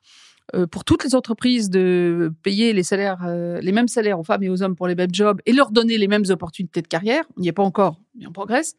pour 0.71 0.85
toutes 0.85 1.05
les 1.05 1.15
entreprises 1.15 1.71
de 1.71 2.33
payer 2.43 2.73
les 2.73 2.83
salaires, 2.83 3.27
les 3.61 3.73
mêmes 3.73 3.89
salaires 3.89 4.19
aux 4.19 4.25
femmes 4.25 4.43
et 4.43 4.49
aux 4.49 4.63
hommes 4.63 4.77
pour 4.77 4.87
les 4.87 4.95
mêmes 4.95 5.13
jobs 5.15 5.41
et 5.47 5.53
leur 5.53 5.71
donner 5.71 5.97
les 5.99 6.09
mêmes 6.09 6.25
opportunités 6.29 6.83
de 6.83 6.89
carrière. 6.89 7.25
On 7.37 7.41
n'y 7.41 7.49
est 7.49 7.53
pas 7.53 7.63
encore, 7.63 8.01
mais 8.15 8.27
on 8.27 8.33
progresse. 8.33 8.77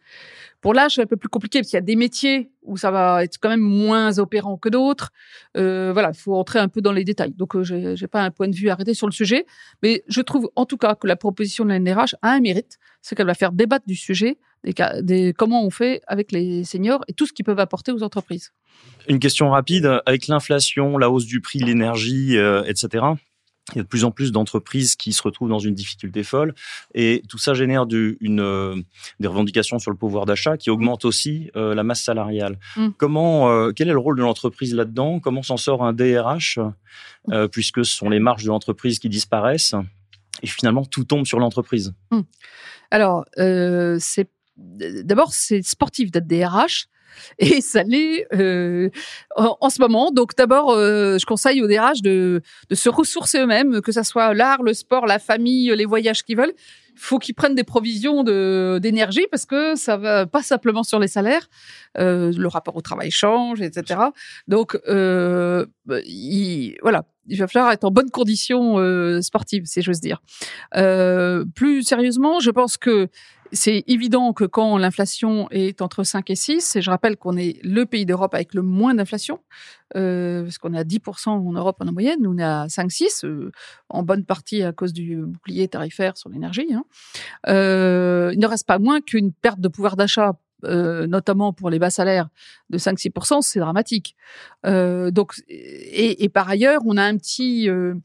Pour 0.63 0.73
l'âge, 0.73 0.95
c'est 0.95 1.01
un 1.01 1.05
peu 1.05 1.17
plus 1.17 1.27
compliqué 1.27 1.59
parce 1.59 1.69
qu'il 1.69 1.75
y 1.75 1.77
a 1.77 1.81
des 1.81 1.97
métiers 1.97 2.49
où 2.61 2.77
ça 2.77 2.89
va 2.89 3.21
être 3.25 3.37
quand 3.37 3.49
même 3.49 3.59
moins 3.59 4.17
opérant 4.17 4.55
que 4.55 4.69
d'autres. 4.69 5.11
Euh, 5.57 5.91
voilà, 5.91 6.11
il 6.13 6.17
faut 6.17 6.35
entrer 6.35 6.59
un 6.59 6.69
peu 6.69 6.79
dans 6.79 6.93
les 6.93 7.03
détails. 7.03 7.33
Donc, 7.33 7.57
euh, 7.57 7.63
j'ai 7.63 8.07
pas 8.07 8.21
un 8.21 8.31
point 8.31 8.47
de 8.47 8.55
vue 8.55 8.69
arrêté 8.69 8.93
sur 8.93 9.05
le 9.05 9.11
sujet, 9.11 9.45
mais 9.81 10.05
je 10.07 10.21
trouve 10.21 10.49
en 10.55 10.65
tout 10.65 10.77
cas 10.77 10.95
que 10.95 11.05
la 11.05 11.17
proposition 11.17 11.65
de 11.65 11.69
la 11.69 11.79
NRH 11.79 12.15
a 12.21 12.31
un 12.31 12.39
mérite, 12.39 12.77
c'est 13.01 13.13
qu'elle 13.13 13.27
va 13.27 13.33
faire 13.33 13.51
débattre 13.51 13.85
du 13.85 13.97
sujet, 13.97 14.37
des, 14.63 14.73
des, 15.01 15.33
comment 15.33 15.65
on 15.65 15.69
fait 15.69 16.01
avec 16.07 16.31
les 16.31 16.63
seniors 16.63 17.03
et 17.09 17.13
tout 17.13 17.25
ce 17.25 17.33
qu'ils 17.33 17.43
peuvent 17.43 17.59
apporter 17.59 17.91
aux 17.91 18.01
entreprises. 18.01 18.53
Une 19.09 19.19
question 19.19 19.49
rapide, 19.49 20.01
avec 20.05 20.27
l'inflation, 20.27 20.97
la 20.97 21.09
hausse 21.09 21.25
du 21.25 21.41
prix 21.41 21.59
de 21.59 21.65
l'énergie, 21.65 22.37
euh, 22.37 22.63
etc. 22.63 23.15
Il 23.71 23.77
y 23.77 23.79
a 23.79 23.83
de 23.83 23.87
plus 23.87 24.03
en 24.03 24.11
plus 24.11 24.31
d'entreprises 24.31 24.95
qui 24.95 25.13
se 25.13 25.23
retrouvent 25.23 25.49
dans 25.49 25.59
une 25.59 25.73
difficulté 25.73 26.23
folle 26.23 26.53
et 26.93 27.23
tout 27.29 27.37
ça 27.37 27.53
génère 27.53 27.85
une, 28.19 28.41
euh, 28.41 28.75
des 29.21 29.27
revendications 29.27 29.79
sur 29.79 29.89
le 29.89 29.95
pouvoir 29.95 30.25
d'achat 30.25 30.57
qui 30.57 30.69
augmentent 30.69 31.05
aussi 31.05 31.49
euh, 31.55 31.73
la 31.73 31.83
masse 31.83 32.03
salariale. 32.03 32.59
Mm. 32.75 32.89
Comment, 32.97 33.49
euh, 33.49 33.71
quel 33.73 33.87
est 33.87 33.93
le 33.93 33.99
rôle 33.99 34.17
de 34.17 34.21
l'entreprise 34.21 34.75
là-dedans? 34.75 35.21
Comment 35.21 35.43
s'en 35.43 35.57
sort 35.57 35.83
un 35.83 35.93
DRH 35.93 36.59
puisque 37.51 37.85
ce 37.85 37.95
sont 37.95 38.09
les 38.09 38.19
marges 38.19 38.43
de 38.43 38.49
l'entreprise 38.49 38.99
qui 38.99 39.07
disparaissent 39.07 39.75
et 40.41 40.47
finalement 40.47 40.83
tout 40.83 41.05
tombe 41.05 41.25
sur 41.25 41.39
l'entreprise? 41.39 41.93
Mm. 42.11 42.21
Alors, 42.91 43.25
c'est 43.37 44.29
d'abord 44.57 45.33
c'est 45.33 45.63
sportif 45.63 46.11
d'être 46.11 46.27
DRH 46.27 46.87
et 47.39 47.61
ça 47.61 47.83
l'est 47.83 48.27
euh, 48.33 48.89
en, 49.35 49.69
ce 49.69 49.81
moment. 49.81 50.11
Donc 50.11 50.35
d'abord, 50.35 50.71
euh, 50.71 51.17
je 51.17 51.25
conseille 51.25 51.61
aux 51.61 51.67
DRH 51.67 52.01
de, 52.01 52.41
se 52.71 52.89
ressourcer 52.89 53.39
eux-mêmes, 53.39 53.81
que 53.81 53.91
ça 53.91 54.03
soit 54.03 54.33
l'art, 54.33 54.63
le 54.63 54.73
sport, 54.73 55.05
la 55.05 55.19
famille, 55.19 55.73
les 55.75 55.85
voyages 55.85 56.23
qu'ils 56.23 56.37
veulent. 56.37 56.53
Il 56.95 56.99
faut 56.99 57.17
qu'ils 57.17 57.33
prennent 57.33 57.55
des 57.55 57.63
provisions 57.63 58.23
d'énergie 58.23 59.25
parce 59.31 59.47
que 59.47 59.75
ça 59.75 59.97
va 59.97 60.27
pas 60.27 60.43
simplement 60.43 60.83
sur 60.83 60.99
les 60.99 61.07
salaires. 61.07 61.47
Euh, 61.97 62.31
le 62.37 62.47
rapport 62.47 62.75
au 62.75 62.81
travail 62.81 63.09
change, 63.09 63.61
etc. 63.61 63.99
Donc 64.47 64.77
il, 64.87 66.77
voilà, 66.83 67.05
il 67.27 67.39
va 67.39 67.47
falloir 67.47 67.71
être 67.71 67.83
en 67.83 67.89
bonne 67.89 68.11
condition 68.11 68.77
sportive, 69.23 69.63
si 69.65 69.81
j'ose 69.81 70.01
dire. 70.01 70.21
Plus 71.55 71.81
sérieusement, 71.81 72.39
je 72.39 72.51
pense 72.51 72.77
que 72.77 73.09
c'est 73.53 73.83
évident 73.87 74.33
que 74.33 74.43
quand 74.43 74.77
l'inflation 74.77 75.47
est 75.51 75.81
entre 75.81 76.03
5 76.03 76.29
et 76.31 76.35
6, 76.35 76.75
et 76.75 76.81
je 76.81 76.89
rappelle 76.89 77.17
qu'on 77.17 77.37
est 77.37 77.59
le 77.63 77.85
pays 77.85 78.05
d'Europe 78.05 78.33
avec 78.33 78.53
le 78.53 78.63
moins 78.63 78.95
d'inflation, 78.95 79.39
euh, 79.95 80.43
parce 80.43 80.57
qu'on 80.57 80.73
est 80.73 80.79
à 80.79 80.83
10% 80.83 81.29
en 81.29 81.51
Europe 81.53 81.77
en 81.79 81.91
moyenne, 81.91 82.19
nous 82.21 82.33
on 82.33 82.37
est 82.39 82.43
à 82.43 82.65
5-6, 82.67 83.25
euh, 83.25 83.51
en 83.89 84.01
bonne 84.01 84.25
partie 84.25 84.63
à 84.63 84.71
cause 84.71 84.91
du 84.91 85.17
bouclier 85.17 85.67
tarifaire 85.67 86.17
sur 86.17 86.29
l'énergie. 86.29 86.73
Hein. 86.73 86.83
Euh, 87.47 88.31
il 88.33 88.39
ne 88.39 88.47
reste 88.47 88.67
pas 88.67 88.79
moins 88.79 89.01
qu'une 89.01 89.31
perte 89.31 89.59
de 89.59 89.67
pouvoir 89.67 89.95
d'achat 89.95 90.33
euh, 90.63 91.07
notamment 91.07 91.53
pour 91.53 91.69
les 91.69 91.79
bas 91.79 91.89
salaires, 91.89 92.29
de 92.69 92.77
5-6%, 92.77 93.41
c'est 93.41 93.59
dramatique. 93.59 94.15
Euh, 94.65 95.11
donc, 95.11 95.41
et, 95.47 96.29
par 96.29 96.49
ailleurs, 96.49 96.81
on 96.85 96.97
a 96.97 97.03
un 97.03 97.17
petit, 97.17 97.69
euh, 97.69 97.95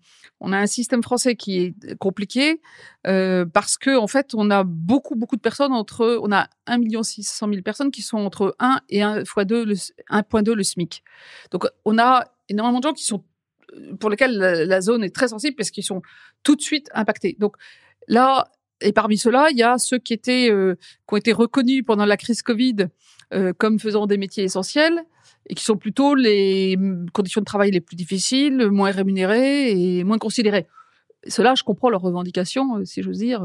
on 0.40 0.52
a 0.52 0.58
un 0.58 0.66
système 0.66 1.02
français 1.02 1.36
qui 1.36 1.58
est 1.58 1.94
compliqué 1.98 2.60
parce 3.02 3.78
que 3.78 3.96
en 3.96 4.06
fait, 4.06 4.34
on 4.34 4.50
a 4.50 4.64
beaucoup 4.64 5.14
beaucoup 5.14 5.36
de 5.36 5.40
personnes 5.40 5.72
entre, 5.72 6.18
on 6.22 6.30
a 6.30 6.48
1 6.66 6.78
million 6.78 7.02
600 7.02 7.48
000 7.48 7.62
personnes 7.62 7.90
qui 7.90 8.02
sont 8.02 8.18
entre 8.18 8.54
1 8.58 8.80
et 8.90 9.02
1 9.02 9.24
fois 9.24 9.46
2 9.46 9.64
le 9.64 9.74
1.2 9.74 10.52
le 10.52 10.62
SMIC. 10.62 11.02
Donc, 11.50 11.66
on 11.86 11.98
a 11.98 12.24
énormément 12.50 12.80
de 12.80 12.84
gens 12.84 12.92
qui 12.92 13.04
sont 13.04 13.24
pour 13.98 14.10
lesquels 14.10 14.36
la, 14.36 14.64
la 14.64 14.80
zone 14.80 15.04
est 15.04 15.14
très 15.14 15.28
sensible 15.28 15.56
parce 15.56 15.70
qu'ils 15.70 15.84
sont 15.84 16.02
tout 16.42 16.56
de 16.56 16.60
suite 16.60 16.88
impactés. 16.92 17.36
Donc 17.38 17.56
là, 18.08 18.50
et 18.80 18.92
parmi 18.92 19.18
ceux-là, 19.18 19.48
il 19.50 19.58
y 19.58 19.62
a 19.62 19.78
ceux 19.78 19.98
qui 19.98 20.18
euh, 20.28 20.74
ont 21.10 21.16
été 21.16 21.32
reconnus 21.32 21.82
pendant 21.86 22.06
la 22.06 22.16
crise 22.16 22.42
Covid 22.42 22.88
euh, 23.34 23.52
comme 23.56 23.78
faisant 23.78 24.06
des 24.06 24.16
métiers 24.16 24.44
essentiels 24.44 25.04
et 25.48 25.54
qui 25.54 25.64
sont 25.64 25.76
plutôt 25.76 26.14
les 26.14 26.76
conditions 27.12 27.40
de 27.40 27.46
travail 27.46 27.70
les 27.70 27.80
plus 27.80 27.96
difficiles, 27.96 28.68
moins 28.70 28.90
rémunérées 28.90 29.70
et 29.70 30.04
moins 30.04 30.18
considérées. 30.18 30.66
Cela, 31.26 31.54
je 31.54 31.64
comprends 31.64 31.90
leurs 31.90 32.02
revendications, 32.02 32.76
euh, 32.76 32.84
si 32.84 33.02
j'ose 33.02 33.18
dire, 33.18 33.44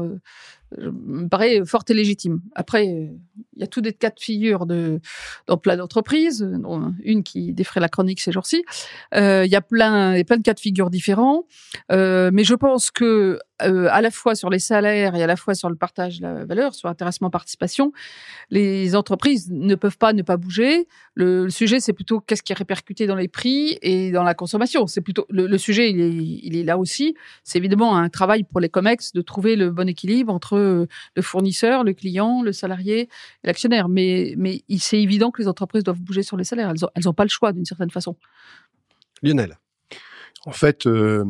me 0.78 1.28
paraît 1.28 1.64
forte 1.64 1.90
et 1.90 1.94
légitime. 1.94 2.40
Après, 2.54 2.86
il 2.86 3.60
y 3.60 3.62
a 3.62 3.66
tous 3.66 3.80
des 3.80 3.92
cas 3.92 4.10
de 4.10 4.20
figure 4.20 4.66
dans 4.66 5.56
plein 5.56 5.76
d'entreprises, 5.76 6.40
dont 6.42 6.94
une 7.02 7.22
qui 7.22 7.52
défrait 7.52 7.80
la 7.80 7.88
chronique 7.88 8.20
ces 8.20 8.32
jours-ci. 8.32 8.64
il 9.12 9.46
y 9.46 9.56
a 9.56 9.60
plein, 9.60 10.22
plein 10.24 10.36
de 10.36 10.42
cas 10.42 10.54
de 10.54 10.60
figure 10.60 10.90
différents. 10.90 11.44
mais 11.90 12.44
je 12.44 12.54
pense 12.54 12.90
que 12.90 13.38
euh, 13.62 13.86
à 13.90 14.00
la 14.00 14.10
fois 14.10 14.34
sur 14.34 14.50
les 14.50 14.58
salaires 14.58 15.14
et 15.14 15.22
à 15.22 15.28
la 15.28 15.36
fois 15.36 15.54
sur 15.54 15.70
le 15.70 15.76
partage 15.76 16.18
de 16.18 16.26
la 16.26 16.44
valeur, 16.44 16.74
sur 16.74 16.88
l'intéressement 16.88 17.30
participation, 17.30 17.92
les 18.50 18.96
entreprises 18.96 19.48
ne 19.52 19.76
peuvent 19.76 19.96
pas 19.96 20.12
ne 20.12 20.22
pas 20.22 20.36
bouger. 20.36 20.88
Le, 21.14 21.48
sujet, 21.50 21.78
c'est 21.78 21.92
plutôt 21.92 22.20
qu'est-ce 22.20 22.42
qui 22.42 22.52
est 22.52 22.56
répercuté 22.56 23.06
dans 23.06 23.14
les 23.14 23.28
prix 23.28 23.78
et 23.80 24.10
dans 24.10 24.24
la 24.24 24.34
consommation. 24.34 24.88
C'est 24.88 25.00
plutôt 25.00 25.24
le, 25.30 25.56
sujet, 25.56 25.90
il 25.90 26.00
est, 26.00 26.10
il 26.10 26.56
est 26.56 26.64
là 26.64 26.78
aussi. 26.78 27.14
C'est 27.44 27.58
évidemment 27.58 27.96
un 27.96 28.08
travail 28.08 28.42
pour 28.42 28.58
les 28.58 28.68
comex 28.68 29.12
de 29.12 29.22
trouver 29.22 29.54
le 29.54 29.70
bon 29.70 29.88
équilibre 29.88 30.32
entre 30.32 30.58
le 30.64 31.22
fournisseur, 31.22 31.84
le 31.84 31.92
client, 31.92 32.42
le 32.42 32.52
salarié 32.52 33.02
et 33.02 33.46
l'actionnaire. 33.46 33.88
Mais, 33.88 34.34
mais 34.36 34.62
c'est 34.78 35.00
évident 35.00 35.30
que 35.30 35.42
les 35.42 35.48
entreprises 35.48 35.84
doivent 35.84 36.00
bouger 36.00 36.22
sur 36.22 36.36
les 36.36 36.44
salaires. 36.44 36.70
Elles 36.70 36.80
n'ont 36.80 36.90
elles 36.94 37.08
ont 37.08 37.14
pas 37.14 37.24
le 37.24 37.30
choix 37.30 37.52
d'une 37.52 37.64
certaine 37.64 37.90
façon. 37.90 38.16
Lionel. 39.22 39.58
En 40.46 40.52
fait, 40.52 40.86
euh, 40.86 41.24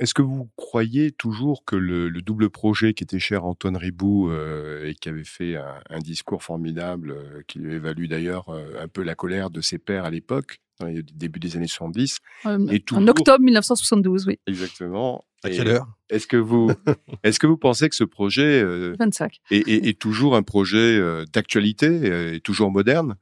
est-ce 0.00 0.12
que 0.12 0.22
vous 0.22 0.50
croyez 0.56 1.12
toujours 1.12 1.64
que 1.64 1.76
le, 1.76 2.08
le, 2.08 2.20
double 2.20 2.50
projet 2.50 2.94
qui 2.94 3.04
était 3.04 3.20
cher 3.20 3.44
à 3.44 3.46
Antoine 3.46 3.76
Ribou 3.76 4.28
euh, 4.28 4.88
et 4.88 4.94
qui 4.94 5.08
avait 5.08 5.22
fait 5.22 5.54
un, 5.56 5.80
un 5.88 6.00
discours 6.00 6.42
formidable, 6.42 7.12
euh, 7.12 7.42
qui 7.46 7.60
lui 7.60 7.70
avait 7.70 7.78
valu 7.78 8.08
d'ailleurs 8.08 8.48
euh, 8.48 8.82
un 8.82 8.88
peu 8.88 9.04
la 9.04 9.14
colère 9.14 9.50
de 9.50 9.60
ses 9.60 9.78
pairs 9.78 10.04
à 10.04 10.10
l'époque, 10.10 10.60
dans 10.80 10.86
les 10.86 11.02
débuts 11.02 11.40
des 11.40 11.56
années 11.56 11.66
70. 11.66 12.18
Euh, 12.46 12.66
Et 12.70 12.80
toujours- 12.80 13.02
En 13.02 13.08
octobre 13.08 13.40
1972, 13.42 14.26
oui, 14.26 14.38
Exactement. 14.46 15.24
À 15.44 15.50
quelle 15.50 15.68
heure? 15.68 15.86
Est-ce 16.10 16.26
que 16.26 16.36
vous, 16.36 16.70
est-ce 17.22 17.38
que 17.38 17.46
vous 17.46 17.56
pensez 17.56 17.88
que 17.88 17.94
ce 17.96 18.04
projet 18.04 18.62
euh, 18.62 18.94
25. 18.98 19.40
est, 19.50 19.68
est- 19.68 19.88
est 19.88 19.98
toujours 19.98 20.34
un 20.36 20.42
projet 20.42 20.76
euh, 20.98 21.24
d'actualité, 21.32 21.86
euh, 21.88 22.34
est 22.34 22.40
toujours 22.44 22.70
moderne, 22.70 23.16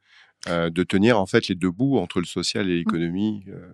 euh, 0.49 0.70
de 0.70 0.82
tenir 0.82 1.18
en 1.20 1.26
fait 1.26 1.49
les 1.49 1.54
deux 1.54 1.70
bouts 1.70 1.99
entre 1.99 2.18
le 2.20 2.26
social 2.26 2.68
et 2.70 2.76
l'économie 2.78 3.44
euh, 3.49 3.68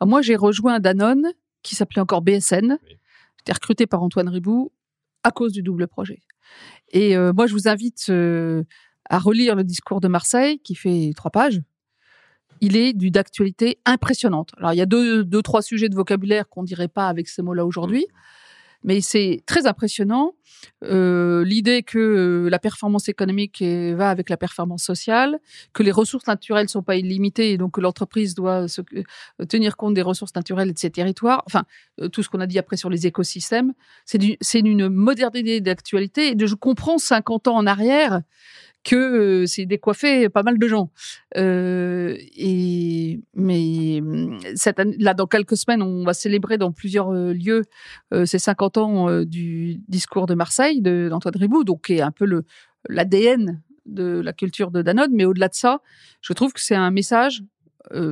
Alors 0.00 0.08
moi, 0.08 0.22
j'ai 0.22 0.36
rejoint 0.36 0.78
Danone, 0.80 1.26
qui 1.62 1.74
s'appelait 1.74 2.00
encore 2.02 2.22
BSN. 2.22 2.78
Oui. 2.86 2.96
J'étais 3.38 3.52
recruté 3.52 3.86
par 3.86 4.02
Antoine 4.02 4.28
Ribou 4.28 4.72
à 5.22 5.30
cause 5.30 5.52
du 5.52 5.62
double 5.62 5.86
projet. 5.88 6.20
Et 6.92 7.16
euh, 7.16 7.32
moi, 7.32 7.46
je 7.46 7.52
vous 7.54 7.68
invite 7.68 8.06
euh, 8.10 8.62
à 9.08 9.18
relire 9.18 9.54
le 9.54 9.64
discours 9.64 10.00
de 10.00 10.08
Marseille, 10.08 10.58
qui 10.60 10.74
fait 10.74 11.12
trois 11.16 11.30
pages. 11.30 11.60
Il 12.60 12.76
est 12.76 12.92
d'une 12.92 13.16
actualité 13.16 13.78
impressionnante. 13.86 14.50
Alors, 14.58 14.72
il 14.72 14.76
y 14.76 14.82
a 14.82 14.86
deux, 14.86 15.24
deux 15.24 15.42
trois 15.42 15.62
sujets 15.62 15.88
de 15.88 15.94
vocabulaire 15.94 16.48
qu'on 16.48 16.62
dirait 16.62 16.88
pas 16.88 17.08
avec 17.08 17.28
ces 17.28 17.42
mots-là 17.42 17.64
aujourd'hui, 17.64 18.06
mais 18.82 19.00
c'est 19.02 19.42
très 19.46 19.66
impressionnant. 19.66 20.32
Euh, 20.84 21.44
L'idée 21.44 21.82
que 21.82 21.98
euh, 21.98 22.48
la 22.50 22.58
performance 22.58 23.08
économique 23.08 23.62
va 23.62 24.08
avec 24.10 24.28
la 24.30 24.36
performance 24.38 24.82
sociale, 24.82 25.38
que 25.74 25.82
les 25.82 25.90
ressources 25.92 26.26
naturelles 26.26 26.68
sont 26.68 26.82
pas 26.82 26.96
illimitées 26.96 27.52
et 27.52 27.58
donc 27.58 27.72
que 27.74 27.80
l'entreprise 27.82 28.34
doit 28.34 28.68
se, 28.68 28.80
euh, 28.94 29.44
tenir 29.46 29.76
compte 29.76 29.94
des 29.94 30.02
ressources 30.02 30.34
naturelles 30.34 30.70
et 30.70 30.72
de 30.72 30.78
ses 30.78 30.90
territoires. 30.90 31.42
Enfin, 31.46 31.64
tout 32.12 32.22
ce 32.22 32.28
qu'on 32.30 32.40
a 32.40 32.46
dit 32.46 32.58
après 32.58 32.76
sur 32.78 32.88
les 32.90 33.06
écosystèmes, 33.06 33.72
c'est 34.06 34.18
du- 34.18 34.36
c'est 34.40 34.60
une 34.60 34.88
modernité 34.88 35.60
d'actualité. 35.60 36.34
Je 36.38 36.54
comprends 36.54 36.98
50 36.98 37.48
ans 37.48 37.56
en 37.56 37.66
arrière 37.66 38.22
que 38.84 38.96
euh, 38.96 39.46
c'est 39.46 39.66
décoiffé 39.66 40.28
pas 40.28 40.42
mal 40.42 40.58
de 40.58 40.68
gens. 40.68 40.90
Euh, 41.36 42.16
et 42.36 43.20
mais 43.34 44.00
hum, 44.00 44.38
cette 44.54 44.78
année, 44.78 44.96
là, 44.98 45.14
dans 45.14 45.26
quelques 45.26 45.56
semaines, 45.56 45.82
on 45.82 46.04
va 46.04 46.14
célébrer 46.14 46.58
dans 46.58 46.72
plusieurs 46.72 47.12
euh, 47.12 47.32
lieux 47.32 47.62
ces 48.24 48.38
50 48.38 48.78
ans 48.78 49.22
du 49.24 49.80
discours 49.88 50.26
de 50.26 50.34
Marseille 50.34 50.80
d'Antoine 50.80 51.36
Ribou, 51.36 51.64
donc 51.64 51.86
qui 51.86 51.94
est 51.94 52.00
un 52.00 52.10
peu 52.10 52.24
le 52.24 52.44
l'ADN 52.88 53.62
de 53.86 54.20
la 54.20 54.32
culture 54.32 54.70
de 54.70 54.82
Danone. 54.82 55.10
Mais 55.12 55.24
au-delà 55.24 55.48
de 55.48 55.54
ça, 55.54 55.80
je 56.22 56.32
trouve 56.32 56.52
que 56.52 56.60
c'est 56.60 56.74
un 56.74 56.90
message 56.90 57.42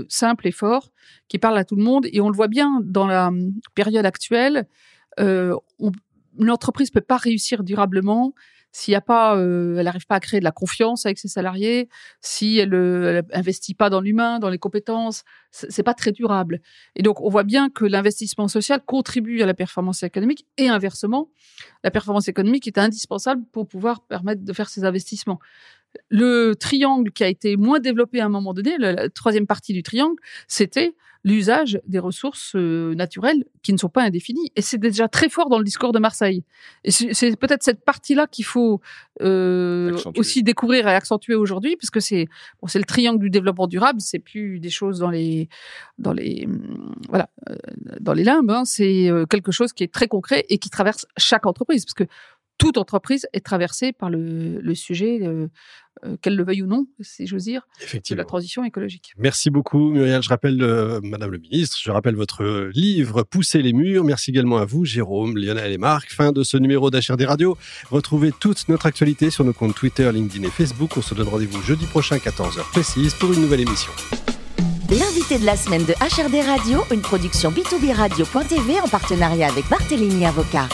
simple 0.08 0.46
et 0.46 0.52
fort 0.52 0.90
qui 1.28 1.38
parle 1.38 1.58
à 1.58 1.64
tout 1.64 1.76
le 1.76 1.82
monde. 1.82 2.06
Et 2.12 2.20
on 2.20 2.28
le 2.28 2.36
voit 2.36 2.48
bien 2.48 2.80
dans 2.84 3.06
la 3.06 3.28
hum, 3.28 3.52
période 3.74 4.06
actuelle. 4.06 4.66
L'entreprise 6.38 6.90
peut 6.90 7.00
pas 7.00 7.16
réussir 7.16 7.64
durablement 7.64 8.34
s'il 8.72 8.92
y 8.92 8.94
a 8.94 9.00
pas, 9.00 9.36
euh, 9.36 9.76
elle 9.78 9.84
n'arrive 9.84 10.06
pas 10.06 10.16
à 10.16 10.20
créer 10.20 10.40
de 10.40 10.44
la 10.44 10.52
confiance 10.52 11.06
avec 11.06 11.18
ses 11.18 11.28
salariés, 11.28 11.88
si 12.20 12.58
elle, 12.58 12.74
euh, 12.74 13.22
elle 13.30 13.38
investit 13.38 13.74
pas 13.74 13.90
dans 13.90 14.00
l'humain, 14.00 14.38
dans 14.38 14.50
les 14.50 14.58
compétences, 14.58 15.24
c'est 15.50 15.82
pas 15.82 15.94
très 15.94 16.12
durable. 16.12 16.60
Et 16.94 17.02
donc 17.02 17.20
on 17.20 17.28
voit 17.28 17.44
bien 17.44 17.70
que 17.70 17.84
l'investissement 17.84 18.48
social 18.48 18.80
contribue 18.84 19.42
à 19.42 19.46
la 19.46 19.54
performance 19.54 20.02
économique 20.02 20.46
et 20.58 20.68
inversement, 20.68 21.30
la 21.82 21.90
performance 21.90 22.28
économique 22.28 22.66
est 22.66 22.78
indispensable 22.78 23.42
pour 23.52 23.66
pouvoir 23.66 24.02
permettre 24.02 24.44
de 24.44 24.52
faire 24.52 24.68
ces 24.68 24.84
investissements. 24.84 25.38
Le 26.10 26.54
triangle 26.54 27.10
qui 27.12 27.24
a 27.24 27.28
été 27.28 27.56
moins 27.56 27.80
développé 27.80 28.20
à 28.20 28.26
un 28.26 28.28
moment 28.28 28.54
donné, 28.54 28.76
la, 28.78 29.08
troisième 29.10 29.46
partie 29.46 29.72
du 29.72 29.82
triangle, 29.82 30.16
c'était 30.46 30.94
l'usage 31.24 31.80
des 31.86 31.98
ressources 31.98 32.52
euh, 32.54 32.94
naturelles 32.94 33.44
qui 33.62 33.72
ne 33.72 33.78
sont 33.78 33.88
pas 33.88 34.02
indéfinies. 34.02 34.50
Et 34.56 34.62
c'est 34.62 34.78
déjà 34.78 35.08
très 35.08 35.28
fort 35.28 35.48
dans 35.50 35.58
le 35.58 35.64
discours 35.64 35.92
de 35.92 35.98
Marseille. 35.98 36.44
Et 36.84 36.90
c'est 36.90 37.36
peut-être 37.36 37.62
cette 37.62 37.84
partie-là 37.84 38.26
qu'il 38.26 38.44
faut 38.44 38.80
euh, 39.20 39.98
aussi 40.16 40.42
découvrir 40.42 40.86
et 40.86 40.94
accentuer 40.94 41.34
aujourd'hui, 41.34 41.76
parce 41.76 41.90
que 41.90 42.00
c'est 42.00 42.26
bon, 42.62 42.68
c'est 42.68 42.78
le 42.78 42.84
triangle 42.84 43.18
du 43.18 43.30
développement 43.30 43.66
durable. 43.66 44.00
C'est 44.00 44.20
plus 44.20 44.60
des 44.60 44.70
choses 44.70 45.00
dans 45.00 45.10
les 45.10 45.48
dans 45.98 46.12
les 46.12 46.44
hum, 46.46 46.94
voilà 47.08 47.28
euh, 47.50 47.56
dans 48.00 48.12
les 48.12 48.24
limbes. 48.24 48.50
hein. 48.50 48.64
c'est 48.64 49.10
euh, 49.10 49.26
quelque 49.26 49.50
chose 49.50 49.72
qui 49.72 49.82
est 49.82 49.92
très 49.92 50.08
concret 50.08 50.46
et 50.48 50.58
qui 50.58 50.70
traverse 50.70 51.06
chaque 51.16 51.46
entreprise, 51.46 51.84
parce 51.84 51.94
que 51.94 52.04
toute 52.58 52.76
entreprise 52.76 53.26
est 53.32 53.44
traversée 53.44 53.92
par 53.92 54.10
le, 54.10 54.60
le 54.60 54.74
sujet, 54.74 55.20
euh, 55.22 55.46
euh, 56.04 56.16
qu'elle 56.20 56.36
le 56.36 56.44
veuille 56.44 56.62
ou 56.62 56.66
non, 56.66 56.86
si 57.00 57.26
j'ose 57.26 57.44
dire, 57.44 57.66
de 58.10 58.14
la 58.14 58.24
transition 58.24 58.64
écologique. 58.64 59.12
Merci 59.16 59.50
beaucoup, 59.50 59.90
Muriel. 59.90 60.22
Je 60.22 60.28
rappelle, 60.28 60.62
euh, 60.62 61.00
Madame 61.02 61.30
le 61.30 61.38
Ministre, 61.38 61.78
je 61.82 61.90
rappelle 61.90 62.14
votre 62.14 62.70
livre 62.74 63.22
Pousser 63.22 63.62
les 63.62 63.72
murs. 63.72 64.04
Merci 64.04 64.30
également 64.30 64.58
à 64.58 64.64
vous, 64.64 64.84
Jérôme, 64.84 65.36
Lionel 65.36 65.72
et 65.72 65.78
Marc. 65.78 66.12
Fin 66.12 66.32
de 66.32 66.42
ce 66.42 66.56
numéro 66.56 66.90
d'HRD 66.90 67.22
Radio. 67.26 67.56
Retrouvez 67.90 68.32
toute 68.38 68.68
notre 68.68 68.86
actualité 68.86 69.30
sur 69.30 69.44
nos 69.44 69.52
comptes 69.52 69.74
Twitter, 69.74 70.10
LinkedIn 70.12 70.46
et 70.46 70.50
Facebook. 70.50 70.96
On 70.96 71.02
se 71.02 71.14
donne 71.14 71.28
rendez-vous 71.28 71.62
jeudi 71.62 71.86
prochain, 71.86 72.16
14h 72.16 72.68
précise, 72.70 73.14
pour 73.14 73.32
une 73.32 73.40
nouvelle 73.40 73.60
émission. 73.60 73.92
L'invité 74.90 75.38
de 75.38 75.44
la 75.44 75.56
semaine 75.56 75.84
de 75.84 75.92
HRD 75.94 76.46
Radio, 76.46 76.80
une 76.92 77.02
production 77.02 77.50
b2b 77.50 77.92
radio.tv 77.92 78.80
en 78.80 78.88
partenariat 78.88 79.48
avec 79.48 79.68
Barthélémy 79.68 80.24
Avocat. 80.24 80.68